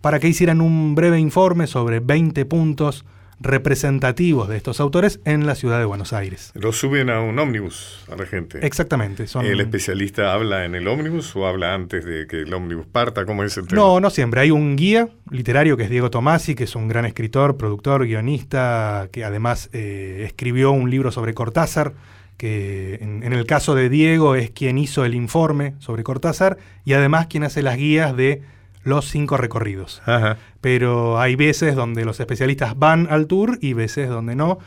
[0.00, 3.04] para que hicieran un breve informe sobre 20 puntos
[3.40, 6.52] representativos de estos autores en la ciudad de Buenos Aires.
[6.54, 8.64] Lo suben a un ómnibus a la gente.
[8.66, 9.26] Exactamente.
[9.26, 9.44] Son...
[9.44, 13.24] ¿El especialista habla en el ómnibus o habla antes de que el ómnibus parta?
[13.24, 13.80] ¿Cómo es el tema?
[13.80, 14.40] No, no siempre.
[14.40, 19.08] Hay un guía literario que es Diego Tomasi, que es un gran escritor, productor, guionista,
[19.12, 21.94] que además eh, escribió un libro sobre Cortázar,
[22.36, 26.94] que en, en el caso de Diego es quien hizo el informe sobre Cortázar y
[26.94, 28.42] además quien hace las guías de
[28.84, 30.02] los cinco recorridos.
[30.06, 30.36] Ajá.
[30.60, 34.58] Pero hay veces donde los especialistas van al tour y veces donde no.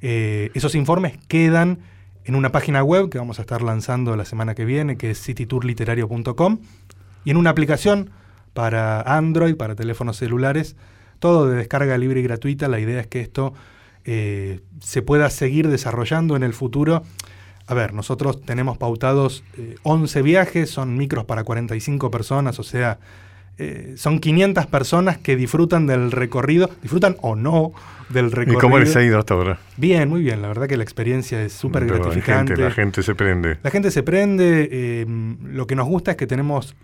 [0.00, 1.80] Eh, esos informes quedan
[2.24, 5.20] en una página web que vamos a estar lanzando la semana que viene, que es
[5.22, 6.58] citytourliterario.com,
[7.24, 8.10] y en una aplicación
[8.52, 10.76] para Android, para teléfonos celulares,
[11.18, 12.68] todo de descarga libre y gratuita.
[12.68, 13.54] La idea es que esto
[14.04, 17.02] eh, se pueda seguir desarrollando en el futuro.
[17.66, 22.98] A ver, nosotros tenemos pautados eh, 11 viajes, son micros para 45 personas, o sea,
[23.58, 27.72] eh, son 500 personas que disfrutan del recorrido, disfrutan o no
[28.08, 28.60] del ¿Y recorrido.
[28.60, 29.58] cómo les ha ido hasta ahora?
[29.76, 32.52] Bien, muy bien, la verdad que la experiencia es súper la gratificante.
[32.52, 33.58] gente, la gente se prende.
[33.62, 35.06] La gente se prende, eh,
[35.44, 36.74] lo que nos gusta es que tenemos,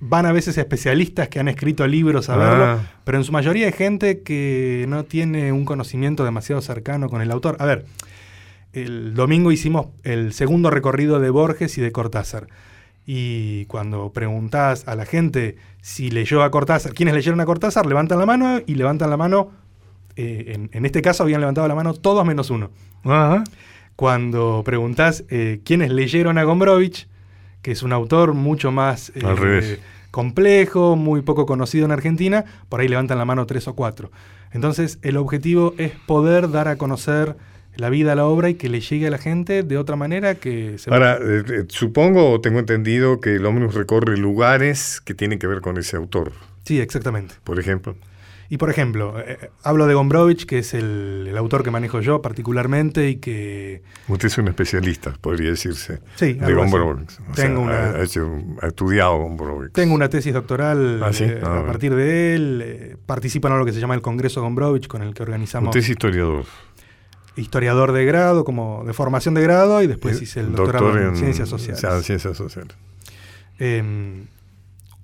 [0.00, 2.78] van a veces especialistas que han escrito libros a verlo, Ah.
[3.04, 7.30] pero en su mayoría hay gente que no tiene un conocimiento demasiado cercano con el
[7.30, 7.56] autor.
[7.60, 7.84] A ver,
[8.72, 12.46] el domingo hicimos el segundo recorrido de Borges y de Cortázar.
[13.12, 18.20] Y cuando preguntás a la gente si leyó a Cortázar, quienes leyeron a Cortázar, levantan
[18.20, 19.50] la mano y levantan la mano,
[20.14, 22.70] eh, en, en este caso habían levantado la mano todos menos uno.
[23.96, 27.08] Cuando preguntás eh, quiénes leyeron a Gombrowicz,
[27.62, 29.10] que es un autor mucho más...
[29.16, 29.80] eh, Al revés.
[30.12, 34.12] complejo, muy poco conocido en Argentina, por ahí levantan la mano tres o cuatro.
[34.52, 37.36] Entonces, el objetivo es poder dar a conocer
[37.80, 40.78] la vida, la obra y que le llegue a la gente de otra manera que
[40.78, 45.38] se Ahora, eh, eh, supongo o tengo entendido que el ómnibus recorre lugares que tienen
[45.38, 46.32] que ver con ese autor,
[46.64, 47.34] Sí, exactamente.
[47.44, 47.96] por ejemplo.
[48.52, 52.00] Y por ejemplo, eh, eh, hablo de Gombrowicz, que es el, el autor que manejo
[52.00, 56.52] yo particularmente y que Usted es un especialista, podría decirse, Sí, de.
[56.54, 57.20] Gombrowicz.
[57.20, 58.28] O Tengo sea, una- ha, hecho-
[58.60, 59.72] ha estudiado Gombrowicz.
[59.72, 61.22] tengo una tesis doctoral Ah, ¿sí?
[61.24, 62.62] eh, Ah, a partir de él.
[62.64, 65.80] eh, participo en algo que se llama el Congreso Gombrowicz, con el que organizamos Usted
[65.84, 66.44] es historiador.
[67.40, 71.16] Historiador de grado, como de formación de grado, y después Eh, hice el doctorado en,
[71.16, 71.82] ciencias sociales.
[71.84, 72.74] ah, ciencias sociales.
[73.58, 73.82] Eh,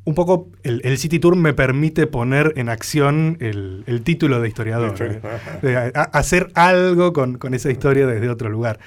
[0.04, 4.48] un poco el, el City Tour me permite poner en acción el, el título de
[4.48, 4.90] historiador.
[4.90, 8.78] Historia- eh, de a- a- hacer algo con, con esa historia desde otro lugar.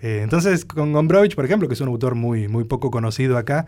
[0.00, 3.66] Eh, entonces, con Gombrowicz, por ejemplo, que es un autor muy, muy poco conocido acá,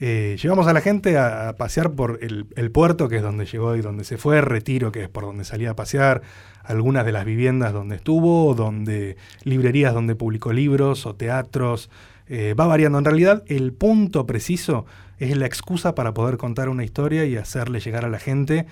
[0.00, 3.80] eh, llevamos a la gente a, pasear por el, puerto, que es donde llegó y
[3.80, 6.22] donde se fue, Retiro, que es por donde salía a pasear,
[6.62, 11.90] algunas de las viviendas donde estuvo, donde librerías donde publicó libros o teatros.
[12.26, 12.98] eh, va variando.
[12.98, 14.86] En realidad, el punto preciso
[15.18, 18.66] es la excusa para poder contar una historia y hacerle llegar a la gente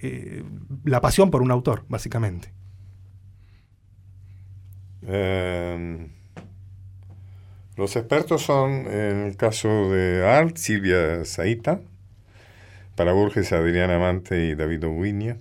[0.00, 0.44] eh,
[0.84, 2.52] la pasión por un autor, básicamente.
[5.02, 6.08] Eh,
[7.76, 11.80] los expertos son, en el caso de Art, Silvia Zaita,
[12.94, 15.36] para Borges, Adriana Amante y David Oguiña,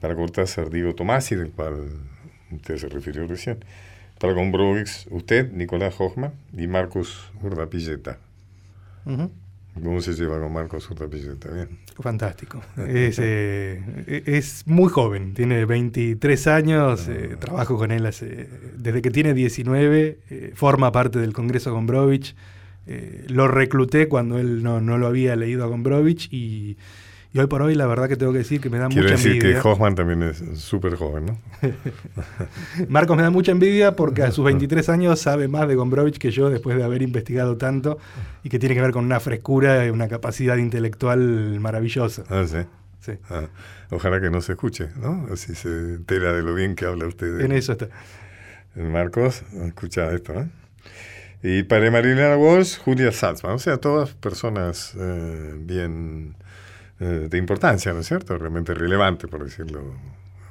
[0.00, 1.90] para Cortázar, Diego Tomasi, del cual
[2.50, 3.64] usted se refirió recién,
[4.18, 8.18] para Gombrowicz, usted, Nicolás Hoffman y Marcos Urdapilleta.
[9.04, 9.30] Ujú.
[9.74, 11.50] ¿Cómo se lleva con Marcos Urdapilleta?
[11.50, 11.68] Bien.
[11.98, 12.60] Fantástico.
[12.76, 19.10] Es, eh, es muy joven, tiene 23 años, eh, trabajo con él hace- desde que
[19.10, 22.34] tiene 19, eh, forma parte del Congreso Gombrowicz.
[22.88, 26.76] eh, lo recluté cuando él no, no lo había leído a Gombrowicz y,
[27.34, 29.14] y hoy por hoy la verdad que tengo que decir que me da Quiero mucha
[29.16, 29.62] decir que envidia.
[29.62, 31.38] Hoffman también es súper joven, ¿no?
[32.88, 36.30] Marcos me da mucha envidia porque a sus 23 años sabe más de Gombrowicz que
[36.30, 37.98] yo después de haber investigado tanto
[38.42, 42.24] y que tiene que ver con una frescura y una capacidad intelectual maravillosa.
[42.28, 42.58] Ah, sí.
[43.00, 43.12] Sí.
[43.30, 43.46] Ah,
[43.90, 45.26] ojalá que no se escuche, ¿no?
[45.32, 47.36] Así se entera de lo bien que habla usted.
[47.38, 47.88] de- En eso está.
[48.76, 50.46] Marcos, escucha esto, ¿eh?
[51.42, 53.54] Y para Marilena Walsh, Julia Salzman.
[53.54, 56.36] O sea, todas personas eh, bien
[57.02, 58.36] eh, de importancia, ¿no es cierto?
[58.38, 59.82] Realmente relevante, por decirlo.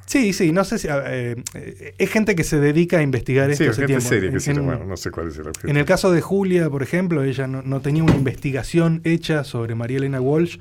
[0.05, 0.87] Sí, sí, no sé si.
[0.89, 4.09] eh, eh, es gente que se dedica a investigar esto Sí, hace gente tiempo.
[4.09, 5.69] seria, En- que sí, en- bueno, no sé cuál es el objetivo.
[5.71, 9.73] En el caso de Julia, por ejemplo, ella no, no tenía una investigación hecha sobre
[9.75, 10.57] María Elena Walsh,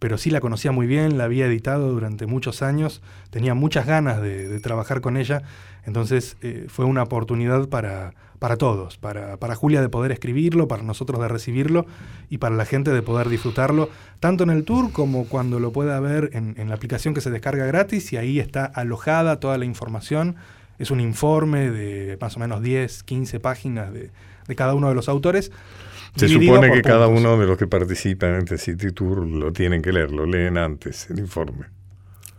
[0.00, 3.00] pero sí la conocía muy bien, la había editado durante muchos años,
[3.30, 5.42] tenía muchas ganas de, de trabajar con ella,
[5.86, 10.82] entonces eh, fue una oportunidad para, para todos, para, para Julia de poder escribirlo, para
[10.82, 11.86] nosotros de recibirlo
[12.30, 16.00] y para la gente de poder disfrutarlo, tanto en el tour como cuando lo pueda
[16.00, 19.66] ver en, en la aplicación que se descarga gratis y ahí está alojada toda la
[19.66, 20.36] información.
[20.78, 24.10] Es un informe de más o menos 10, 15 páginas de,
[24.48, 25.52] de cada uno de los autores.
[26.16, 29.82] Se supone que cada uno de los que participan en este City Tour lo tienen
[29.82, 31.66] que leer, lo leen antes, el informe.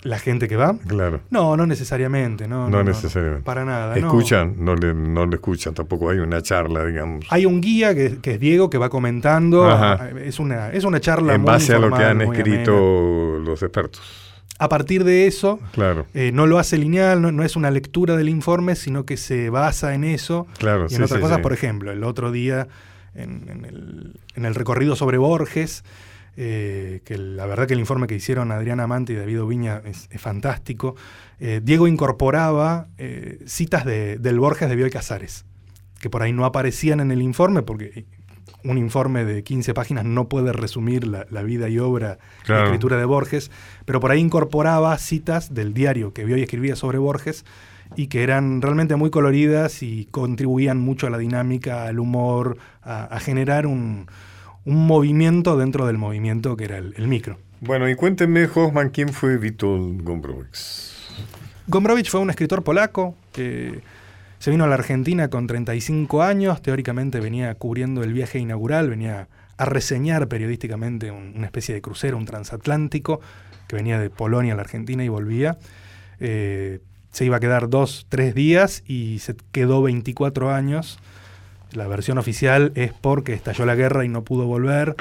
[0.04, 0.76] ¿La gente que va?
[0.88, 1.22] Claro.
[1.30, 2.70] No, no necesariamente, no.
[2.70, 3.44] No necesariamente.
[3.44, 3.96] para nada.
[3.98, 4.08] no.
[4.08, 7.26] Escuchan, no le, no le escuchan, tampoco hay una charla, digamos.
[7.30, 9.70] Hay un guía que, que es Diego que va comentando.
[9.70, 10.10] Ajá.
[10.20, 13.46] Es una, es una charla en muy base a lo que han escrito amena.
[13.46, 14.02] los expertos.
[14.58, 18.16] A partir de eso, Claro, eh, no lo hace lineal, no, no es una lectura
[18.16, 20.82] del informe, sino que se basa en eso claro.
[20.84, 21.38] y en sí, otras sí, cosas.
[21.38, 21.42] sí.
[21.44, 22.68] Por ejemplo, el otro día
[23.16, 25.84] en, en el, en el recorrido sobre Borges,
[26.38, 30.08] eh, que la verdad que el informe que hicieron Adriana Amante y David Viña es,
[30.12, 30.96] es fantástico,
[31.40, 35.46] eh, Diego incorporaba eh, citas de, del Borges de Bioy Casares,
[36.00, 38.06] que por ahí no aparecían en el informe porque
[38.64, 42.62] un informe de 15 páginas no puede resumir la, la vida y obra Claro.
[42.62, 43.52] y escritura de Borges,
[43.86, 47.44] pero por ahí incorporaba citas del diario que Bioy escribía sobre Borges
[47.96, 53.04] y que eran realmente muy coloridas y contribuían mucho a la dinámica, al humor, a,
[53.04, 54.06] a generar un,
[54.66, 57.38] un movimiento dentro del movimiento que era el, el micro.
[57.62, 61.00] Bueno, y cuéntenme, Hoffman, ¿quién fue Witold Gombrowicz?
[61.68, 63.82] Gombrowicz fue un escritor polaco que
[64.40, 69.28] se vino a la Argentina con 35 años, teóricamente venía cubriendo el viaje inaugural, venía
[69.58, 73.22] a reseñar periodísticamente un- una especie de crucero, un transatlántico,
[73.68, 75.58] que venía de Polonia a la Argentina y volvía.
[76.20, 76.80] Eh,
[77.12, 80.98] se iba a quedar dos, tres días y se quedó 24 años.
[81.72, 84.96] La versión oficial es porque estalló la guerra y no pudo volver.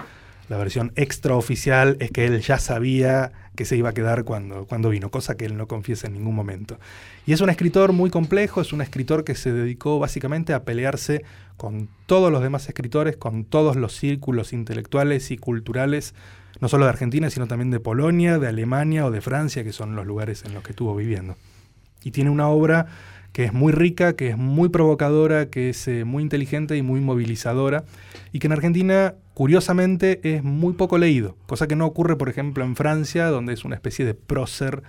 [0.48, 4.88] La versión extraoficial es que él ya sabía que se iba a quedar cuando, cuando
[4.88, 6.78] vino, cosa que él no confiesa en ningún momento.
[7.26, 11.24] Y es un escritor muy complejo, es un escritor que se dedicó básicamente a pelearse
[11.56, 16.14] con todos los demás escritores, con todos los círculos intelectuales y culturales
[16.60, 19.96] no solo de Argentina, sino también de Polonia, de Alemania o de Francia, que son
[19.96, 21.36] los lugares en los que estuvo viviendo.
[22.02, 22.86] Y tiene una obra
[23.32, 27.00] que es muy rica, que es muy provocadora, que es eh, muy inteligente y muy
[27.00, 27.84] movilizadora,
[28.32, 32.64] y que en Argentina, curiosamente, es muy poco leído, cosa que no ocurre, por ejemplo,
[32.64, 34.82] en Francia, donde es una especie de prócer,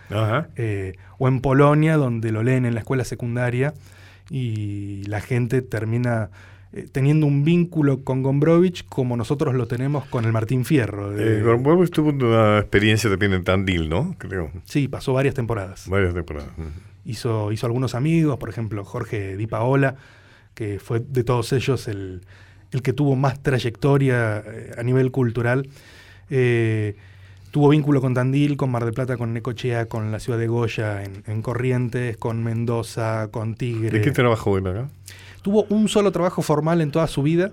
[0.56, 3.74] eh, o en Polonia, donde lo leen en la escuela secundaria,
[4.30, 6.30] y la gente termina
[6.74, 11.12] eh, teniendo un vínculo con Gombrowicz como nosotros lo tenemos con el Martín Fierro.
[11.12, 14.16] de- Eh, Gombrowicz tuvo una experiencia también en Tandil, ¿no?
[14.18, 14.52] Creo.
[14.66, 15.88] sí, pasó varias temporadas.
[15.90, 16.50] Varias temporadas.
[17.06, 19.96] Hizo, hizo algunos amigos, por ejemplo, Jorge Di Paola,
[20.54, 22.22] que fue de todos ellos el,
[22.72, 25.70] el que tuvo más trayectoria eh, a nivel cultural.
[26.30, 26.96] Eh,
[27.52, 31.04] tuvo vínculo con Tandil, con Mar del Plata, con Necochea, con la ciudad de Goya,
[31.04, 33.90] en, en Corrientes, con Mendoza, con Tigre.
[33.90, 34.90] ¿De qué trabajó él acá?
[35.42, 37.52] Tuvo un solo trabajo formal en toda su vida,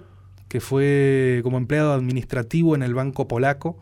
[0.48, 3.78] que fue como empleado administrativo en el Banco Polaco,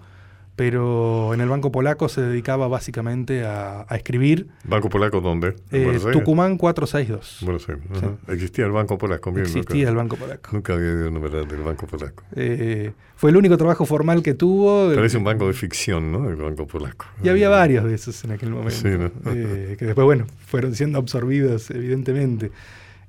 [0.56, 4.48] pero en el Banco Polaco se dedicaba básicamente a, a escribir.
[4.64, 5.54] ¿Banco Polaco dónde?
[5.70, 6.00] ¿En Eh?
[6.12, 7.40] Tucumán 462.
[7.42, 7.84] Buenos Aires.
[7.94, 8.32] ajá.
[8.32, 9.30] Existía el Banco Polaco.
[9.32, 10.50] bien, Existía nunca, el Banco Polaco.
[10.52, 12.24] Nunca había oído nombrar del Banco Polaco.
[12.34, 14.94] Eh, fue el único trabajo formal que tuvo.
[14.94, 16.28] Parece un banco de ficción, ¿no?
[16.28, 17.04] El Banco Polaco.
[17.22, 18.74] Y había varios de esos en aquel momento.
[18.76, 19.10] Sí, ¿no?
[19.32, 22.50] eh, que después, bueno, fueron siendo absorbidos, evidentemente.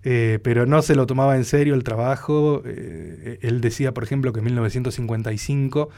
[0.04, 2.62] Eh, pero no se lo tomaba en serio el trabajo.
[2.66, 5.89] Eh, él decía, por ejemplo, que 1955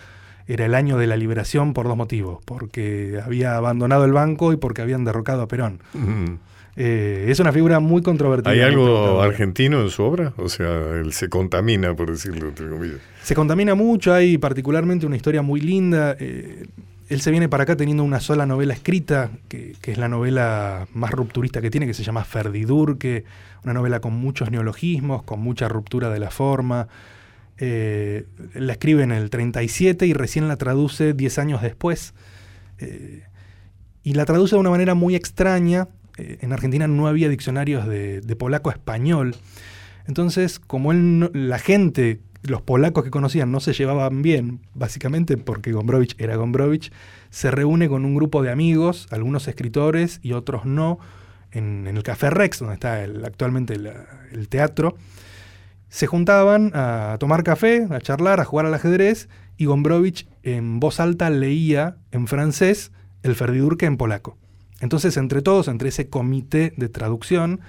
[0.50, 2.40] era el año de la liberación por dos motivos.
[2.44, 5.80] Porque había abandonado el banco y porque habían derrocado a Perón.
[5.94, 6.34] Mm.
[6.76, 8.52] Eh, es una figura muy controvertida.
[8.52, 10.34] ¿Hay algo argentino en su obra?
[10.38, 13.00] O sea, él se contamina, por decirlo entre comillas.
[13.22, 16.16] Se contamina mucho, hay particularmente una historia muy linda.
[16.20, 16.66] eh,
[17.10, 20.88] él se viene para acá teniendo una sola novela escrita, que, que es la novela
[20.94, 23.26] más rupturista que tiene, que se llama Ferdidurque,
[23.64, 26.88] una novela con muchos neologismos, con mucha ruptura de la forma.
[27.62, 32.14] Eh, la escribe en el 37 y recién la traduce 10 años después.
[32.80, 33.24] Eh,
[34.02, 35.90] y la traduce de una manera muy extraña.
[36.18, 39.36] Eh, en Argentina no había diccionarios de, polaco a español.
[40.08, 46.16] Entonces, como la gente, los polacos que conocían no se llevaban bien, básicamente porque Gombrowicz
[46.18, 46.92] era Gombrowicz,
[47.30, 50.98] se reúne con un grupo de amigos, algunos escritores y otros no,
[51.52, 54.96] en, el Café Rex, donde está actualmente el teatro.
[55.90, 59.28] Se juntaban a tomar café, a charlar, a jugar al ajedrez,
[59.58, 62.92] y Gombrowicz en voz alta leía en francés
[63.24, 64.38] el Ferdidurque en polaco.
[64.80, 67.60] Entonces, entre todos, entre ese comité de traducción,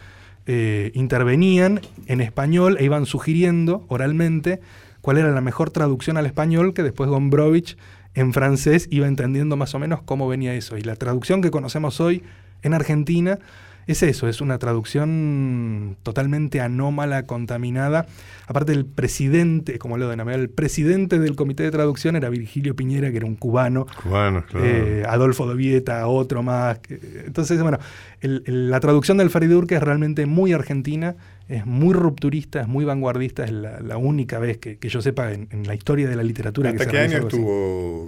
[0.46, 4.60] eh, intervenían en español e iban sugiriendo oralmente
[5.00, 7.76] cuál era la mejor traducción al español que después Gombrowicz
[8.14, 10.76] en francés iba entendiendo más o menos cómo venía eso.
[10.76, 12.22] Y la traducción que conocemos hoy
[12.62, 13.38] en Argentina
[13.86, 18.06] es eso, es una traducción totalmente anómala, contaminada.
[18.46, 23.10] Aparte el presidente, como lo denomé, el presidente del comité de traducción era Virgilio Piñera,
[23.10, 23.86] que era un cubano.
[24.02, 24.66] Cubano, claro.
[24.66, 26.80] Eh, Adolfo Dovieta, otro más.
[27.26, 27.78] Entonces, bueno,
[28.20, 31.16] el- el- la traducción del Faridurque es realmente muy argentina,
[31.48, 35.32] es muy rupturista, es muy vanguardista, es la, la única vez que, que yo sepa
[35.32, 38.06] en, en la historia de la literatura que ¿Hasta se qué año estuvo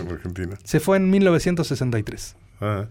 [0.00, 0.56] en Argentina?
[0.64, 2.36] Se fue en 1963.
[2.60, 2.86] Ah,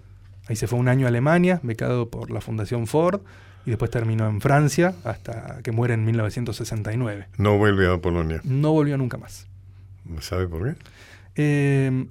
[0.47, 3.21] Ahí se fue un año a Alemania, becado por la Fundación Ford,
[3.65, 7.27] y después terminó en Francia hasta que muere en 1969.
[7.37, 8.39] no vuelve a Polonia.
[8.43, 9.47] No volvió nunca más.
[10.21, 10.79] ¿Sabe por qué?
[11.35, 12.05] Eh,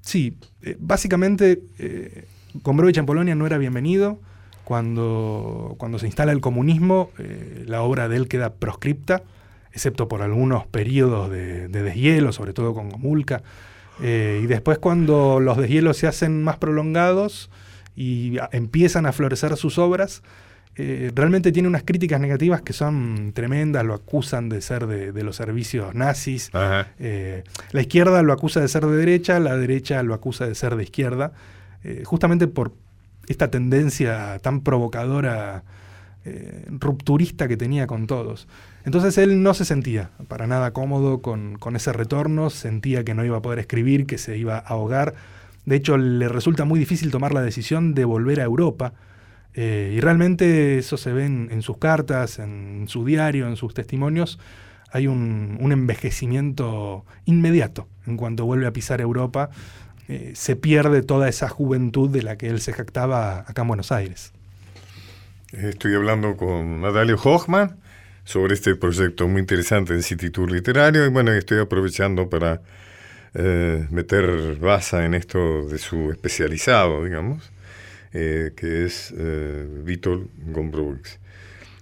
[0.00, 4.18] sí, eh, básicamente eh, Gombrowicz en Polonia no era bienvenido.
[4.64, 9.22] Cuando, cuando se instala el comunismo, eh, la obra de él queda proscripta,
[9.72, 13.42] excepto por algunos periodos de, de deshielo, sobre todo con Gomulka.
[14.02, 17.50] Eh, y después cuando los deshielos se hacen más prolongados
[17.96, 20.22] y a- empiezan a florecer sus obras,
[20.76, 25.22] eh, realmente tiene unas críticas negativas que son tremendas, lo acusan de ser de, de
[25.24, 26.50] los servicios nazis,
[27.00, 27.42] eh,
[27.72, 30.84] la izquierda lo acusa de ser de derecha, la derecha lo acusa de ser de
[30.84, 31.32] izquierda,
[32.04, 32.72] justamente por
[33.26, 35.64] esta tendencia tan provocadora,
[36.78, 38.46] rupturista que tenía con todos.
[38.88, 43.22] Entonces él no se sentía para nada cómodo con, con ese retorno, sentía que no
[43.22, 45.12] iba a poder escribir, que se iba a ahogar.
[45.66, 48.94] De hecho, le resulta muy difícil tomar la decisión de volver a Europa.
[49.52, 54.38] Eh, y realmente eso se ve en, sus cartas, en su diario, en sus testimonios.
[54.90, 59.50] Hay un, un envejecimiento inmediato en cuanto vuelve a pisar Europa.
[60.08, 63.92] eh, se pierde toda esa juventud de la que él se jactaba acá en Buenos
[63.92, 64.32] Aires.
[65.52, 67.76] Estoy hablando con Natalia Hochman
[68.28, 72.60] sobre este proyecto muy interesante en City Tour Literario y bueno, estoy aprovechando para
[73.32, 77.50] eh, meter baza en esto de su especializado, digamos,
[78.12, 81.18] eh, que es eh, Vítor Gombrowicz.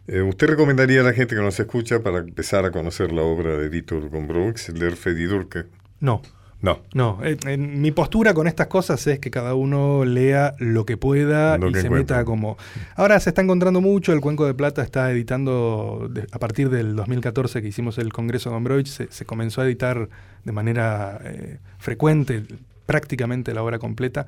[0.06, 3.56] Eh, ¿Usted recomendaría a la gente que nos escucha para empezar a conocer la obra
[3.56, 5.64] de Vítor Gombrowicz, leer Fedidurque?
[5.98, 6.22] No,
[6.62, 6.80] No.
[6.94, 10.96] No, eh, en mi postura con estas cosas es que cada uno lea lo que
[10.96, 12.56] pueda Lo y que se meta como...
[12.94, 16.96] Ahora se está encontrando mucho, el Cuenco de Plata está editando, de- a partir del
[16.96, 20.08] 2014 que hicimos el Congreso de Gombrowicz, se, se comenzó a editar
[20.44, 22.42] de manera eh, frecuente,
[22.86, 24.26] prácticamente la obra completa.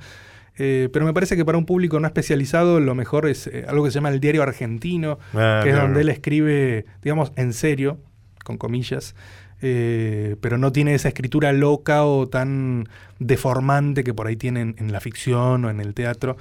[0.59, 3.85] Eh, pero me parece que para un público no especializado lo mejor es eh, algo
[3.85, 7.99] que se llama el diario argentino, Ah, que es donde él escribe, digamos, en serio,
[8.45, 9.15] con comillas,
[9.61, 12.89] eh, pero no tiene esa escritura loca o tan
[13.19, 16.37] deformante que por ahí tienen en la ficción o en el teatro.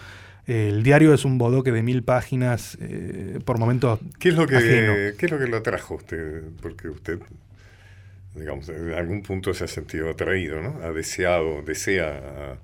[0.47, 4.47] Eh, el diario es un bodoque de mil páginas, eh, por momentos ¿Qué es lo
[4.47, 4.93] que ajeno.
[5.17, 6.43] qué es lo que lo atrajo a usted?
[6.61, 7.19] Porque usted,
[8.35, 10.79] digamos, en algún punto se ha sentido atraído, ¿no?
[10.83, 12.57] Ha deseado, desea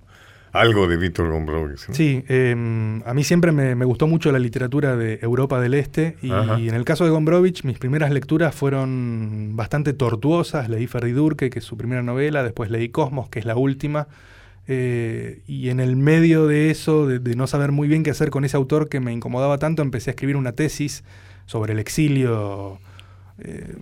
[0.54, 1.90] algo de Víctor Gombrowicz.
[1.90, 1.96] ¿no?
[1.96, 6.16] Sí, eh, a mí siempre me, me gustó mucho la literatura de Europa del Este
[6.22, 10.70] y en el caso de Gombrowicz mis primeras lecturas fueron bastante tortuosas.
[10.70, 14.08] Leí Ferdidurke, que es su primera novela, después leí Cosmos, que es la última.
[14.68, 18.30] eh, y en el medio de eso, de, de no saber muy bien qué hacer
[18.30, 21.04] con ese autor que me incomodaba tanto, empecé a escribir una tesis
[21.48, 22.80] sobre el exilio
[23.40, 23.74] eh,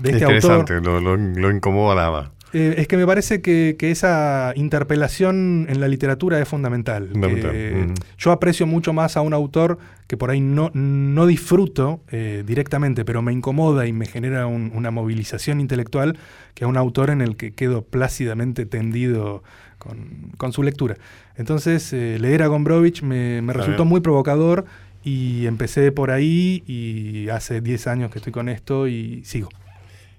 [0.00, 0.36] de este autor.
[0.60, 2.30] Interesante, lo, lo, lo incomodaba.
[2.52, 7.08] Eh, es que me parece que, que esa interpelación en la literatura es fundamental.
[7.12, 7.94] Fundamental, Eh, mm.
[8.16, 13.04] Yo aprecio mucho más a un autor que por ahí no, no disfruto eh, directamente,
[13.04, 16.16] pero me incomoda y me genera un- una movilización intelectual,
[16.54, 19.42] que a un autor en el que quedo plácidamente tendido
[19.78, 20.96] con, con su lectura.
[21.36, 24.64] Entonces, leer a Gombrowicz me, me resultó muy provocador
[25.04, 29.48] y empecé por ahí y hace 10 años que estoy con esto y sigo.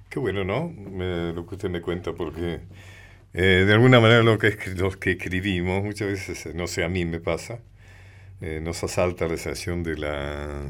[0.09, 0.73] Qué bueno, ¿no?
[1.33, 2.61] Lo que usted me cuenta, porque
[3.33, 6.89] eh, de alguna manera lo que, los que escribimos, muchas veces, eh, no sé, a
[6.89, 7.59] mí me pasa,
[8.41, 10.61] eh, nos asalta la sensación de la,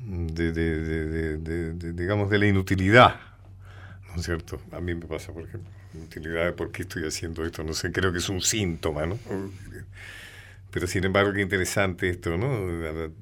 [0.00, 3.16] de, de- digamos, de la inutilidad,
[4.08, 4.60] ¿no es cierto?
[4.72, 8.12] A mí me pasa, por ejemplo, de por qué estoy haciendo esto, no sé, creo
[8.12, 9.18] que es un síntoma, ¿no?
[10.70, 12.48] Pero sin embargo, qué interesante esto, ¿no?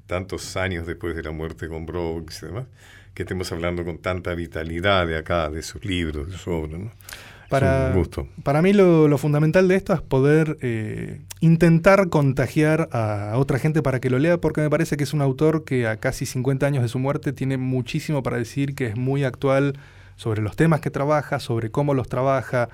[0.07, 2.65] Tantos años después de la muerte con Brooks y demás,
[3.13, 6.91] que estemos hablando con tanta vitalidad de acá, de sus libros, de su obra, ¿no?
[7.49, 8.27] Para, es un gusto.
[8.41, 13.83] para mí lo, lo fundamental de esto es poder eh, intentar contagiar a otra gente
[13.83, 16.65] para que lo lea, porque me parece que es un autor que a casi 50
[16.65, 19.77] años de su muerte tiene muchísimo para decir, que es muy actual
[20.15, 22.69] sobre los temas que trabaja, sobre cómo los trabaja.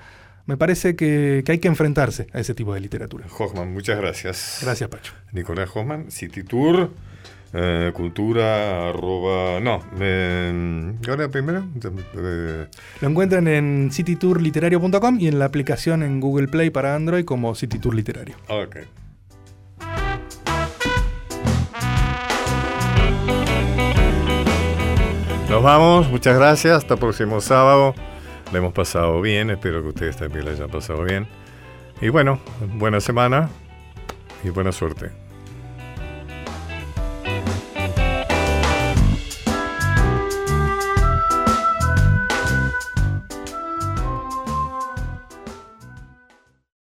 [0.46, 3.26] Me parece que, que hay que enfrentarse a ese tipo de literatura.
[3.38, 4.60] Hoffman, muchas gracias.
[4.62, 5.12] Gracias, Pacho.
[5.32, 6.90] Nicolás Hoffman, City Tour,
[7.52, 11.64] eh, cultura, arroba, no, eh, ahora primero,
[12.16, 12.66] eh,
[13.00, 17.78] Lo encuentran en citytourliterario.com y en la aplicación en Google Play para Android como City
[17.78, 18.36] Tour Literario.
[18.48, 18.76] ok.
[25.48, 27.92] Nos vamos, muchas gracias, hasta el próximo sábado.
[28.52, 31.26] La hemos pasado bien, espero que ustedes también la hayan pasado bien.
[32.00, 32.38] Y bueno,
[32.76, 33.50] buena semana
[34.44, 35.10] y buena suerte.